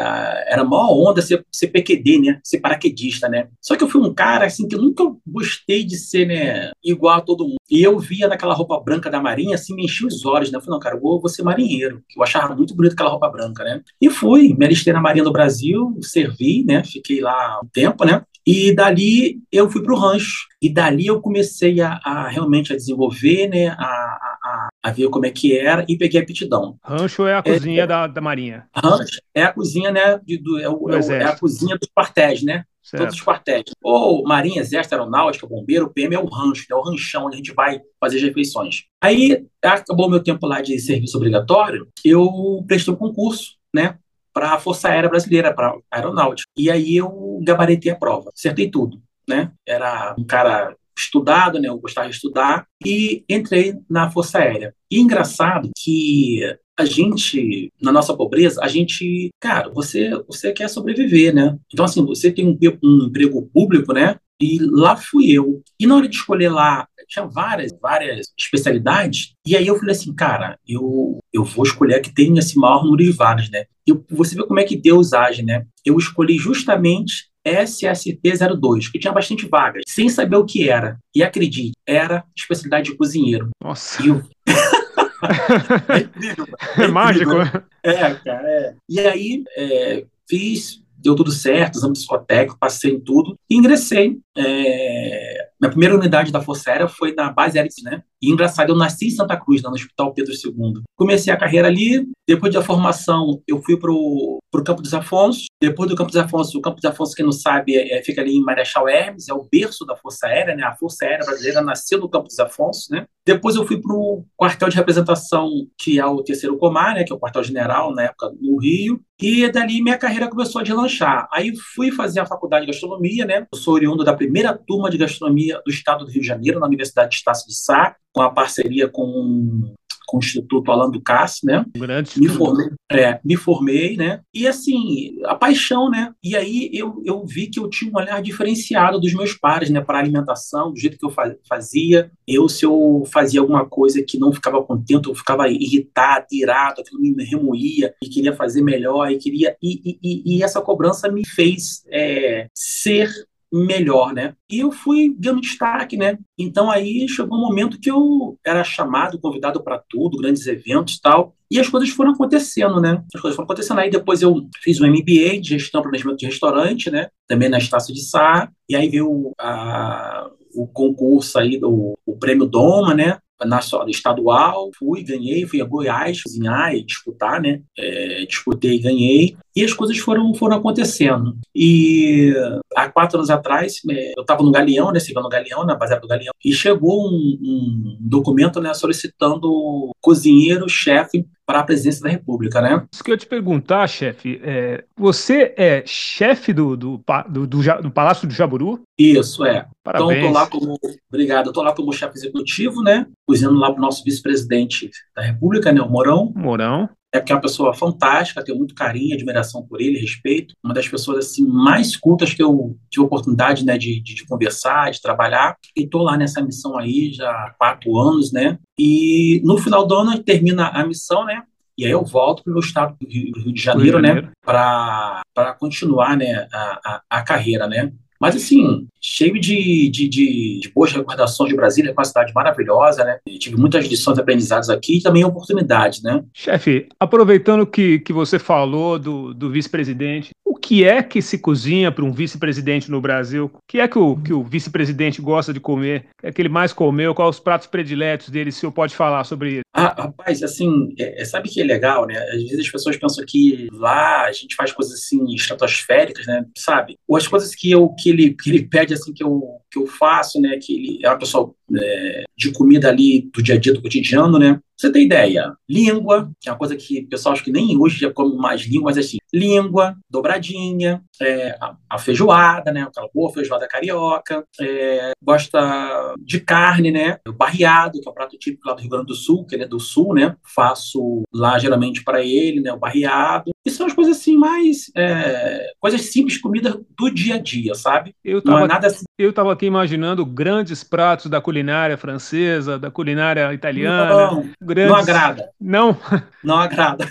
era 0.52 0.62
a 0.62 0.66
maior 0.66 0.90
onda 0.92 1.22
ser, 1.22 1.46
ser 1.52 1.68
PQD, 1.68 2.20
né? 2.20 2.40
Ser 2.44 2.60
paraquedista, 2.60 3.28
né? 3.28 3.48
Só 3.60 3.76
que 3.76 3.84
eu 3.84 3.90
fui 3.90 4.02
um 4.02 4.14
cara, 4.14 4.46
assim, 4.46 4.68
que 4.68 4.76
nunca 4.76 5.04
gostei 5.26 5.84
de 5.84 5.98
ser, 5.98 6.28
né, 6.28 6.72
igual 6.84 7.18
a 7.18 7.22
todo 7.22 7.46
mundo. 7.46 7.58
E 7.70 7.82
eu 7.82 7.98
via 7.98 8.28
naquela 8.28 8.54
roupa 8.54 8.80
branca 8.80 9.10
da 9.10 9.22
Marinha, 9.22 9.56
assim, 9.56 9.76
me 9.76 9.86
enchia 9.86 10.08
os 10.08 10.26
olhos, 10.26 10.52
né? 10.52 10.58
Eu 10.58 10.62
falei, 10.62 10.74
não, 10.74 10.80
cara, 10.80 10.96
eu 10.96 11.02
vou, 11.02 11.20
vou 11.20 11.30
ser 11.30 11.44
marinheiro. 11.44 12.04
Eu 12.16 12.24
achava 12.24 12.56
muito 12.56 12.76
bonito 12.76 12.94
aquela 12.94 13.10
roupa 13.10 13.30
branca, 13.30 13.64
né? 13.64 13.82
E 14.00 14.10
fui, 14.10 14.54
me 14.58 14.66
alistei 14.66 14.94
na 14.94 15.02
Marinha 15.02 15.24
do 15.24 15.32
Brasil, 15.32 15.98
servi, 16.02 16.64
né? 16.66 16.84
Fiquei 16.84 17.22
lá 17.22 17.60
um 17.64 17.68
tempo, 17.68 18.06
né? 18.06 18.24
E 18.46 18.74
dali 18.74 19.40
eu 19.52 19.70
fui 19.70 19.84
para 19.84 19.94
o 19.94 19.98
rancho. 19.98 20.48
E 20.62 20.72
dali 20.72 21.08
eu 21.08 21.22
comecei 21.22 21.82
a, 21.82 22.00
a 22.04 22.28
realmente 22.28 22.74
a 22.74 22.76
desenvolver, 22.76 23.48
né, 23.48 23.70
a, 23.70 23.84
a, 23.84 24.70
a, 24.84 24.92
ver 24.92 25.10
como 25.10 25.26
é 25.26 25.32
que 25.32 25.58
era 25.58 25.86
e 25.88 25.98
peguei 25.98 26.22
aptidão. 26.22 26.78
Rancho 26.84 27.26
é 27.26 27.36
a 27.36 27.42
cozinha 27.42 27.84
é, 27.84 27.88
da, 27.88 28.08
da 28.08 28.22
Marinha. 28.22 28.68
Rancho 28.76 29.22
é 29.34 29.44
a 29.44 29.54
cozinha, 29.54 29.92
né, 29.92 30.20
de, 30.24 30.38
do, 30.38 30.60
é, 30.60 30.70
o, 30.70 30.90
é, 30.90 31.00
é, 31.00 31.24
a 31.24 31.36
cozinha 31.36 31.78
dos 31.78 31.90
quartéis, 31.96 32.44
né? 32.44 32.64
Certo. 32.84 33.04
Todos 33.04 33.16
os 33.16 33.24
quartéis. 33.24 33.64
Ou 33.84 34.24
Marinha, 34.24 34.62
Exército, 34.62 34.96
Aeronáutica, 34.96 35.48
Bombeiro, 35.48 35.92
PM 35.92 36.16
é 36.16 36.20
o 36.20 36.26
rancho, 36.26 36.66
é 36.70 36.76
o 36.76 36.82
ranchão 36.82 37.26
onde 37.26 37.36
a 37.36 37.38
gente 37.38 37.54
vai 37.54 37.80
fazer 38.00 38.18
as 38.18 38.24
refeições. 38.24 38.84
Aí, 39.00 39.46
acabou 39.64 40.10
meu 40.10 40.22
tempo 40.22 40.48
lá 40.48 40.62
de 40.62 40.78
serviço 40.80 41.18
obrigatório, 41.18 41.88
eu 42.04 42.64
prestei 42.68 42.94
um 42.94 42.98
concurso, 42.98 43.56
né, 43.74 43.98
para 44.34 44.54
a 44.54 44.60
Força 44.60 44.90
Aérea 44.90 45.10
Brasileira, 45.10 45.54
para 45.54 45.76
Aeronáutica. 45.90 46.50
E 46.58 46.70
aí 46.70 46.96
eu 46.96 47.40
gabaritei 47.44 47.92
a 47.92 47.96
prova, 47.96 48.32
acertei 48.34 48.70
tudo, 48.70 49.02
né? 49.28 49.52
Era 49.66 50.16
um 50.18 50.24
cara 50.24 50.76
estudado, 50.98 51.60
né? 51.60 51.70
Eu 51.70 51.80
gostava 51.80 52.10
de 52.10 52.16
estudar 52.16 52.66
e 52.86 53.24
entrei 53.30 53.76
na 53.90 54.10
Força 54.10 54.40
Aérea. 54.40 54.74
E 54.90 55.00
engraçado 55.00 55.70
que 55.78 56.42
a 56.78 56.86
gente, 56.86 57.72
na 57.82 57.92
nossa 57.92 58.16
pobreza, 58.16 58.62
a 58.64 58.68
gente, 58.68 59.30
cara, 59.40 59.70
você, 59.70 60.12
você 60.28 60.52
quer 60.52 60.68
sobreviver, 60.68 61.34
né? 61.34 61.58
Então, 61.72 61.86
assim, 61.86 62.04
você 62.06 62.32
tem 62.32 62.46
um, 62.48 62.58
um 62.84 63.08
emprego 63.08 63.50
público, 63.54 63.94
né? 63.94 64.18
E 64.42 64.58
lá 64.60 64.96
fui 64.98 65.32
eu. 65.32 65.62
E 65.80 65.86
na 65.86 65.96
hora 65.96 66.08
de 66.08 66.16
escolher 66.16 66.50
lá, 66.50 66.88
tinha 67.12 67.26
várias, 67.26 67.72
várias 67.80 68.28
especialidades. 68.40 69.34
E 69.46 69.56
aí 69.56 69.68
eu 69.68 69.78
falei 69.78 69.92
assim, 69.92 70.16
cara, 70.16 70.58
eu, 70.68 71.20
eu 71.34 71.44
vou 71.44 71.66
escolher 71.66 71.96
a 71.96 72.02
que 72.02 72.14
tem 72.14 72.38
esse 72.38 72.58
maior 72.58 72.84
número 72.84 73.04
de 73.04 73.12
vagas, 73.12 73.50
né? 73.50 73.66
E 73.86 73.94
você 74.10 74.36
vê 74.36 74.44
como 74.46 74.60
é 74.60 74.64
que 74.64 74.78
Deus 74.78 75.12
age, 75.12 75.44
né? 75.44 75.66
Eu 75.86 75.98
escolhi 75.98 76.38
justamente 76.38 77.30
SST02, 77.46 78.92
que 78.92 79.00
tinha 79.00 79.12
bastante 79.12 79.48
vagas, 79.48 79.84
sem 79.88 80.08
saber 80.08 80.38
o 80.38 80.46
que 80.46 80.70
era. 80.70 80.98
E 81.14 81.22
acredite, 81.22 81.74
era 81.86 82.24
especialidade 82.36 82.92
de 82.92 82.98
cozinheiro. 82.98 83.50
Nossa. 83.62 84.02
E 84.02 84.08
eu... 84.08 84.22
é 85.90 85.98
incrível. 86.00 86.48
É, 86.78 86.84
é 86.84 86.88
mágico. 86.88 87.34
Né? 87.34 87.64
É, 87.84 88.14
cara. 88.14 88.48
É. 88.48 88.76
E 88.88 89.00
aí, 89.02 89.44
é, 89.58 90.06
fiz, 90.30 90.82
deu 90.98 91.16
tudo 91.16 91.32
certo, 91.32 91.78
exame 91.78 91.94
psicotécnico, 91.94 92.60
passei 92.60 92.92
em 92.92 93.00
tudo, 93.00 93.36
e 93.50 93.56
ingressei. 93.56 94.20
É, 94.38 95.51
minha 95.62 95.70
primeira 95.70 95.96
unidade 95.96 96.32
da 96.32 96.42
Força 96.42 96.72
Aérea 96.72 96.88
foi 96.88 97.14
na 97.14 97.32
base 97.32 97.60
aérea, 97.60 97.72
né? 97.84 98.02
E 98.20 98.32
engraçado, 98.32 98.70
eu 98.70 98.76
nasci 98.76 99.08
em 99.08 99.12
Santa 99.12 99.38
Cruz, 99.38 99.62
no 99.62 99.70
Hospital 99.70 100.14
Pedro 100.14 100.34
II. 100.34 100.82
Comecei 100.96 101.32
a 101.32 101.38
carreira 101.38 101.68
ali, 101.68 102.08
depois 102.28 102.54
da 102.54 102.62
formação, 102.62 103.42
eu 103.48 103.62
fui 103.62 103.78
para 103.78 103.92
o 103.92 104.40
Campo 104.64 104.82
dos 104.82 104.94
Afonso. 104.94 105.46
Depois 105.62 105.90
do 105.90 105.96
Campo 105.96 106.12
dos 106.12 106.20
Afonso, 106.20 106.58
o 106.58 106.62
Campo 106.62 106.78
dos 106.78 106.86
Afonso, 106.86 107.16
quem 107.16 107.26
não 107.26 107.32
sabe, 107.32 107.76
é, 107.76 107.98
é, 107.98 108.04
fica 108.04 108.22
ali 108.22 108.36
em 108.36 108.44
Marechal 108.44 108.88
Hermes, 108.88 109.28
é 109.28 109.34
o 109.34 109.48
berço 109.52 109.86
da 109.86 109.96
Força 109.96 110.28
Aérea, 110.28 110.56
né? 110.56 110.64
A 110.64 110.76
Força 110.76 111.06
Aérea 111.06 111.26
Brasileira 111.26 111.62
nasceu 111.62 112.00
no 112.00 112.10
Campo 112.10 112.28
dos 112.28 112.40
Afonso, 112.40 112.92
né? 112.92 113.06
Depois 113.26 113.56
eu 113.56 113.66
fui 113.66 113.80
para 113.80 113.94
o 113.94 114.24
quartel 114.36 114.70
de 114.70 114.76
representação, 114.76 115.50
que 115.78 116.00
é 116.00 116.06
o 116.06 116.24
terceiro 116.24 116.58
comar, 116.58 116.96
né? 116.96 117.04
Que 117.04 117.12
é 117.12 117.16
o 117.16 117.20
quartel-general, 117.20 117.94
na 117.94 118.04
época, 118.04 118.32
no 118.40 118.60
Rio. 118.60 119.02
E 119.22 119.48
dali 119.50 119.84
minha 119.84 119.98
carreira 119.98 120.28
começou 120.28 120.62
a 120.62 120.64
deslanchar. 120.64 121.28
Aí 121.32 121.54
fui 121.76 121.92
fazer 121.92 122.20
a 122.20 122.26
faculdade 122.26 122.66
de 122.66 122.72
gastronomia, 122.72 123.26
né? 123.26 123.46
Eu 123.52 123.60
sou 123.60 123.76
oriundo 123.76 124.04
da 124.04 124.14
primeira 124.14 124.58
turma 124.58 124.90
de 124.90 124.98
gastronomia 124.98 125.51
do 125.66 125.72
estado 125.72 126.06
do 126.06 126.12
Rio 126.12 126.22
de 126.22 126.28
Janeiro, 126.28 126.60
na 126.60 126.68
Universidade 126.68 127.12
de 127.12 127.16
Estácio 127.16 127.48
de 127.48 127.56
Sá, 127.56 127.96
com 128.14 128.22
a 128.22 128.30
parceria 128.30 128.88
com 128.88 129.74
com 130.12 130.18
o 130.18 130.20
Instituto 130.20 130.70
Alan 130.70 130.92
do 130.92 131.02
Cássio, 131.02 131.48
né? 131.48 131.66
Grande 131.74 132.20
me 132.20 132.28
formei, 132.28 132.70
é, 132.92 133.20
me 133.24 133.38
formei, 133.38 133.96
né? 133.96 134.20
E 134.34 134.46
assim, 134.46 135.18
a 135.24 135.36
paixão, 135.36 135.90
né? 135.90 136.14
E 136.22 136.36
aí 136.36 136.70
eu, 136.74 137.02
eu 137.06 137.26
vi 137.26 137.48
que 137.48 137.58
eu 137.58 137.70
tinha 137.70 137.90
um 137.90 137.96
olhar 137.96 138.22
diferenciado 138.22 139.00
dos 139.00 139.14
meus 139.14 139.34
pares, 139.34 139.70
né? 139.70 139.80
Para 139.80 140.00
alimentação, 140.00 140.74
do 140.74 140.78
jeito 140.78 140.98
que 140.98 141.06
eu 141.06 141.14
fazia. 141.48 142.12
Eu, 142.28 142.50
se 142.50 142.66
eu 142.66 143.04
fazia 143.10 143.40
alguma 143.40 143.66
coisa 143.66 144.04
que 144.04 144.20
não 144.20 144.34
ficava 144.34 144.62
contente, 144.62 145.08
eu 145.08 145.16
ficava 145.16 145.48
irritado, 145.48 146.26
irado, 146.30 146.82
aquilo 146.82 147.00
me 147.00 147.24
remoía 147.24 147.94
e 148.04 148.10
queria 148.10 148.36
fazer 148.36 148.62
melhor 148.62 149.10
e 149.10 149.18
queria. 149.18 149.56
E, 149.64 149.98
e, 150.04 150.36
e 150.36 150.44
essa 150.44 150.60
cobrança 150.60 151.10
me 151.10 151.26
fez 151.26 151.86
é, 151.90 152.48
ser 152.54 153.10
melhor, 153.52 154.14
né? 154.14 154.34
E 154.50 154.60
eu 154.60 154.72
fui 154.72 155.14
dando 155.18 155.42
destaque, 155.42 155.98
né? 155.98 156.18
Então 156.38 156.72
aí 156.72 157.06
chegou 157.10 157.38
um 157.38 157.42
momento 157.42 157.80
que 157.80 157.92
eu 157.92 158.38
era 158.46 158.64
chamado, 158.64 159.20
convidado 159.20 159.62
para 159.64 159.84
tudo, 159.90 160.18
grandes 160.18 160.48
eventos 160.48 160.96
e 160.96 161.02
tal, 161.02 161.36
e 161.50 161.60
as 161.60 161.68
coisas 161.68 161.90
foram 161.90 162.12
acontecendo, 162.12 162.80
né? 162.80 163.04
As 163.14 163.20
coisas 163.20 163.36
foram 163.36 163.46
acontecendo. 163.46 163.80
Aí 163.80 163.90
depois 163.90 164.22
eu 164.22 164.48
fiz 164.64 164.80
um 164.80 164.88
MBA 164.88 165.42
de 165.42 165.50
gestão 165.50 165.82
planejamento 165.82 166.20
de 166.20 166.26
restaurante, 166.28 166.90
né? 166.90 167.10
Também 167.28 167.50
na 167.50 167.58
Estácio 167.58 167.94
de 167.94 168.02
Sá, 168.02 168.50
e 168.70 168.76
aí 168.76 168.88
veio 168.88 169.34
a, 169.38 170.30
o 170.56 170.66
concurso 170.68 171.38
aí, 171.38 171.60
do, 171.60 171.98
o 172.06 172.18
prêmio 172.18 172.46
Doma, 172.46 172.94
né? 172.94 173.18
Nacional, 173.46 173.90
estadual, 173.90 174.70
fui, 174.78 175.04
ganhei, 175.04 175.46
fui 175.46 175.62
a 175.62 175.66
Goiás 175.66 176.22
cozinhar 176.22 176.74
e 176.76 176.84
disputar, 176.84 177.42
né? 177.42 177.62
É, 177.78 178.26
disputei 178.26 178.76
e 178.76 178.80
ganhei. 178.80 179.38
E 179.56 179.64
as 179.64 179.74
coisas 179.74 179.98
foram, 179.98 180.34
foram 180.34 180.58
acontecendo. 180.58 181.38
E 181.54 182.34
há 182.76 182.90
quatro 182.90 183.18
anos 183.18 183.30
atrás, 183.30 183.82
é, 183.90 184.14
eu 184.18 184.22
estava 184.22 184.44
no 184.44 184.52
Galeão, 184.52 184.92
né? 184.92 185.00
Seguindo 185.00 185.24
no 185.24 185.30
Galeão, 185.30 185.66
na 185.66 185.76
base 185.76 186.00
do 186.00 186.08
Galeão, 186.08 186.34
e 186.44 186.54
chegou 186.54 187.08
um, 187.08 187.38
um 187.42 187.98
documento, 188.00 188.62
né? 188.62 188.74
Solicitando 188.74 189.92
cozinheiro-chefe 190.02 191.26
para 191.52 191.60
a 191.60 191.64
presidência 191.64 192.02
da 192.02 192.10
República, 192.10 192.62
né? 192.62 192.82
Isso 192.94 193.04
que 193.04 193.12
eu 193.12 193.14
ia 193.14 193.18
te 193.18 193.28
perguntar, 193.28 193.86
chefe, 193.86 194.40
é, 194.42 194.86
você 194.96 195.54
é 195.58 195.84
chefe 195.86 196.54
do, 196.54 196.78
do, 196.78 197.04
do, 197.28 197.46
do, 197.46 197.92
Palácio 197.92 198.26
do 198.26 198.34
Jaburu? 198.34 198.82
Isso, 198.98 199.46
é. 199.46 199.66
Parabéns. 199.84 200.20
Então, 200.20 200.32
tô 200.32 200.40
lá 200.40 200.48
como, 200.48 200.80
obrigado, 201.10 201.48
eu 201.48 201.54
tô 201.54 201.62
lá 201.62 201.74
como 201.74 201.92
chefe 201.92 202.18
executivo, 202.18 202.82
né? 202.82 203.06
Cozinhando 203.28 203.60
lá 203.60 203.70
para 203.70 203.80
o 203.80 203.82
nosso 203.82 204.02
vice-presidente 204.06 204.90
da 205.14 205.24
República, 205.24 205.74
né? 205.74 205.82
O 205.82 205.90
Mourão. 205.90 206.32
Mourão 206.34 206.90
é 207.14 207.20
porque 207.20 207.34
é 207.34 207.36
uma 207.36 207.42
pessoa 207.42 207.74
fantástica, 207.74 208.44
tenho 208.44 208.58
muito 208.58 208.74
carinho, 208.74 209.14
admiração 209.14 209.66
por 209.66 209.82
ele, 209.82 210.00
respeito. 210.00 210.54
Uma 210.64 210.74
das 210.74 210.88
pessoas 210.88 211.26
assim 211.26 211.46
mais 211.46 211.98
cultas 211.98 212.34
que 212.34 212.42
eu 212.42 212.78
tive 212.90 213.04
a 213.04 213.08
oportunidade 213.08 213.66
né, 213.66 213.78
de, 213.78 214.02
de, 214.02 214.16
de 214.16 214.26
conversar, 214.26 214.92
de 214.92 215.02
trabalhar. 215.02 215.58
E 215.76 215.84
estou 215.84 216.04
lá 216.04 216.16
nessa 216.16 216.42
missão 216.42 216.78
aí 216.78 217.12
já 217.12 217.30
há 217.30 217.54
quatro 217.58 217.98
anos, 217.98 218.32
né? 218.32 218.58
E 218.80 219.42
no 219.44 219.58
final 219.58 219.86
do 219.86 219.94
ano 219.96 220.18
termina 220.24 220.70
a 220.70 220.86
missão, 220.86 221.26
né? 221.26 221.44
E 221.78 221.86
aí 221.86 221.92
eu 221.92 222.06
volto 222.06 222.44
para 222.44 222.52
o 222.52 222.54
meu 222.54 222.62
estado 222.62 222.96
do 223.00 223.08
Rio, 223.08 223.32
Rio 223.36 223.54
de 223.54 223.62
Janeiro, 223.62 223.98
Rio 223.98 224.02
de 224.02 224.08
Janeiro. 224.08 224.28
né? 224.28 224.34
Para 224.44 225.54
continuar 225.60 226.16
né, 226.16 226.48
a, 226.54 226.80
a, 226.86 227.02
a 227.10 227.22
carreira, 227.24 227.68
né? 227.68 227.92
Mas, 228.22 228.36
assim, 228.36 228.86
cheio 229.02 229.34
de, 229.34 229.90
de, 229.90 230.08
de, 230.08 230.60
de, 230.60 230.72
boas 230.76 230.92
recordações 230.92 231.50
de 231.50 231.56
Brasília, 231.56 231.90
é 231.90 231.94
uma 231.94 232.06
cidade 232.06 232.32
maravilhosa, 232.36 233.04
né? 233.04 233.18
Tive 233.40 233.58
muitas 233.58 233.88
lições 233.88 234.20
aprendizadas 234.20 234.70
aqui 234.70 235.00
e 235.00 235.02
também 235.02 235.26
oportunidades, 235.26 236.04
né? 236.04 236.24
Chefe, 236.32 236.88
aproveitando 237.00 237.66
que, 237.66 237.98
que 237.98 238.14
você 238.14 238.38
falou 238.38 239.00
do, 239.00 239.34
do 239.34 239.50
vice-presidente, 239.50 240.30
que 240.72 240.86
é 240.86 241.04
que 241.04 241.22
se 241.22 241.38
cozinha 241.38 241.92
para 241.92 242.06
um 242.06 242.14
vice-presidente 242.14 242.90
no 242.90 243.02
Brasil? 243.02 243.52
O 243.54 243.60
que 243.68 243.82
é 243.82 243.88
que 243.90 244.00
o, 244.00 244.16
que 244.16 244.32
o 244.32 244.42
vice-presidente 244.42 245.22
gosta 245.22 245.52
de 245.52 245.60
comer? 245.60 246.06
O 246.18 246.22
que 246.22 246.28
é 246.28 246.32
que 246.32 246.42
ele 246.42 246.48
mais 246.48 246.72
comeu? 246.72 247.14
Quais 247.14 247.36
os 247.36 247.42
pratos 247.42 247.68
prediletos 247.68 248.30
dele? 248.30 248.54
Se 248.54 248.62
senhor 248.62 248.72
pode 248.72 248.96
falar 248.96 249.26
sobre 249.26 249.56
isso? 249.56 249.62
Ah, 249.74 249.94
rapaz, 250.04 250.42
assim, 250.42 250.94
é, 250.98 251.22
é, 251.22 251.26
sabe 251.26 251.50
que 251.50 251.60
é 251.60 251.66
legal, 251.66 252.08
né? 252.08 252.18
Às 252.18 252.42
vezes 252.44 252.60
as 252.60 252.70
pessoas 252.70 252.96
pensam 252.96 253.26
que 253.28 253.68
lá 253.74 254.24
a 254.24 254.32
gente 254.32 254.56
faz 254.56 254.72
coisas 254.72 254.94
assim 254.94 255.26
estratosféricas, 255.34 256.26
né? 256.26 256.46
Sabe? 256.58 256.98
Ou 257.06 257.18
as 257.18 257.28
coisas 257.28 257.54
que 257.54 257.70
eu 257.70 257.90
que 257.90 258.10
ele 258.10 258.34
que 258.34 258.50
ele 258.50 258.66
pede 258.66 258.94
assim 258.94 259.12
que 259.12 259.26
eu 259.26 259.42
que 259.70 259.78
eu 259.78 259.88
faço, 259.88 260.40
né? 260.40 260.58
Que 260.58 260.74
ele 260.74 261.00
é 261.04 261.10
uma 261.10 261.20
pessoa 261.20 261.54
é, 261.78 262.24
de 262.38 262.50
comida 262.54 262.88
ali 262.88 263.30
do 263.34 263.44
dia 263.44 263.56
a 263.56 263.58
dia 263.58 263.74
do 263.74 263.82
cotidiano, 263.82 264.40
né? 264.40 264.58
Você 264.82 264.92
tem 264.92 265.04
ideia? 265.06 265.56
Língua, 265.70 266.32
que 266.42 266.50
é 266.50 266.52
uma 266.52 266.58
coisa 266.58 266.76
que 266.76 267.02
o 267.02 267.08
pessoal 267.08 267.34
acho 267.34 267.44
que 267.44 267.52
nem 267.52 267.80
hoje 267.80 268.00
já 268.00 268.12
come 268.12 268.36
mais 268.36 268.62
língua, 268.62 268.86
mas 268.86 268.98
assim, 268.98 269.20
língua, 269.32 269.96
dobradinha, 270.10 271.04
é, 271.22 271.56
a, 271.88 272.00
feijoada, 272.00 272.72
né? 272.72 272.82
Aquela 272.82 273.08
boa 273.14 273.32
feijoada 273.32 273.68
carioca, 273.68 274.44
é, 274.60 275.12
gosta 275.24 276.16
de 276.20 276.40
carne, 276.40 276.90
né? 276.90 277.20
O 277.28 277.32
barreado, 277.32 278.02
que 278.02 278.08
é 278.08 278.12
o 278.12 278.14
prato 278.14 278.36
típico 278.40 278.68
lá 278.68 278.74
do 278.74 278.82
Rio 278.82 278.90
Grande 278.90 279.06
do 279.06 279.14
Sul, 279.14 279.46
que 279.46 279.54
ele 279.54 279.66
é 279.66 279.68
do 279.68 279.80
Sul, 279.80 280.16
né? 280.16 280.36
Faço 280.44 281.22
lá 281.32 281.60
geralmente 281.60 282.04
para 282.04 282.24
ele, 282.26 282.60
né? 282.60 282.74
O 282.74 282.80
barreado. 282.80 283.52
E 283.64 283.70
são 283.70 283.86
as 283.86 283.94
coisas 283.94 284.18
assim 284.18 284.36
mais. 284.38 284.92
É, 284.96 285.74
coisas 285.80 286.02
simples, 286.02 286.40
comida 286.40 286.82
do 286.98 287.12
dia 287.12 287.36
a 287.36 287.38
dia, 287.38 287.76
sabe? 287.76 288.16
Eu 288.24 288.42
tava, 288.42 288.58
Não 288.58 288.66
é 288.66 288.68
nada 288.68 288.88
assim. 288.88 289.06
Eu 289.18 289.32
tava 289.32 289.54
aqui 289.54 289.68
imaginando 289.68 290.26
grandes 290.26 290.84
pratos 290.84 291.28
da 291.28 291.40
culinária 291.40 291.96
francesa, 291.96 292.80
da 292.80 292.90
culinária 292.90 293.54
italiana. 293.54 294.32
Não, 294.32 294.50
grandes... 294.60 294.90
não 294.92 295.00
agrada. 295.00 295.50
Não? 295.62 295.98
Não 296.44 296.58
agrada. 296.58 297.06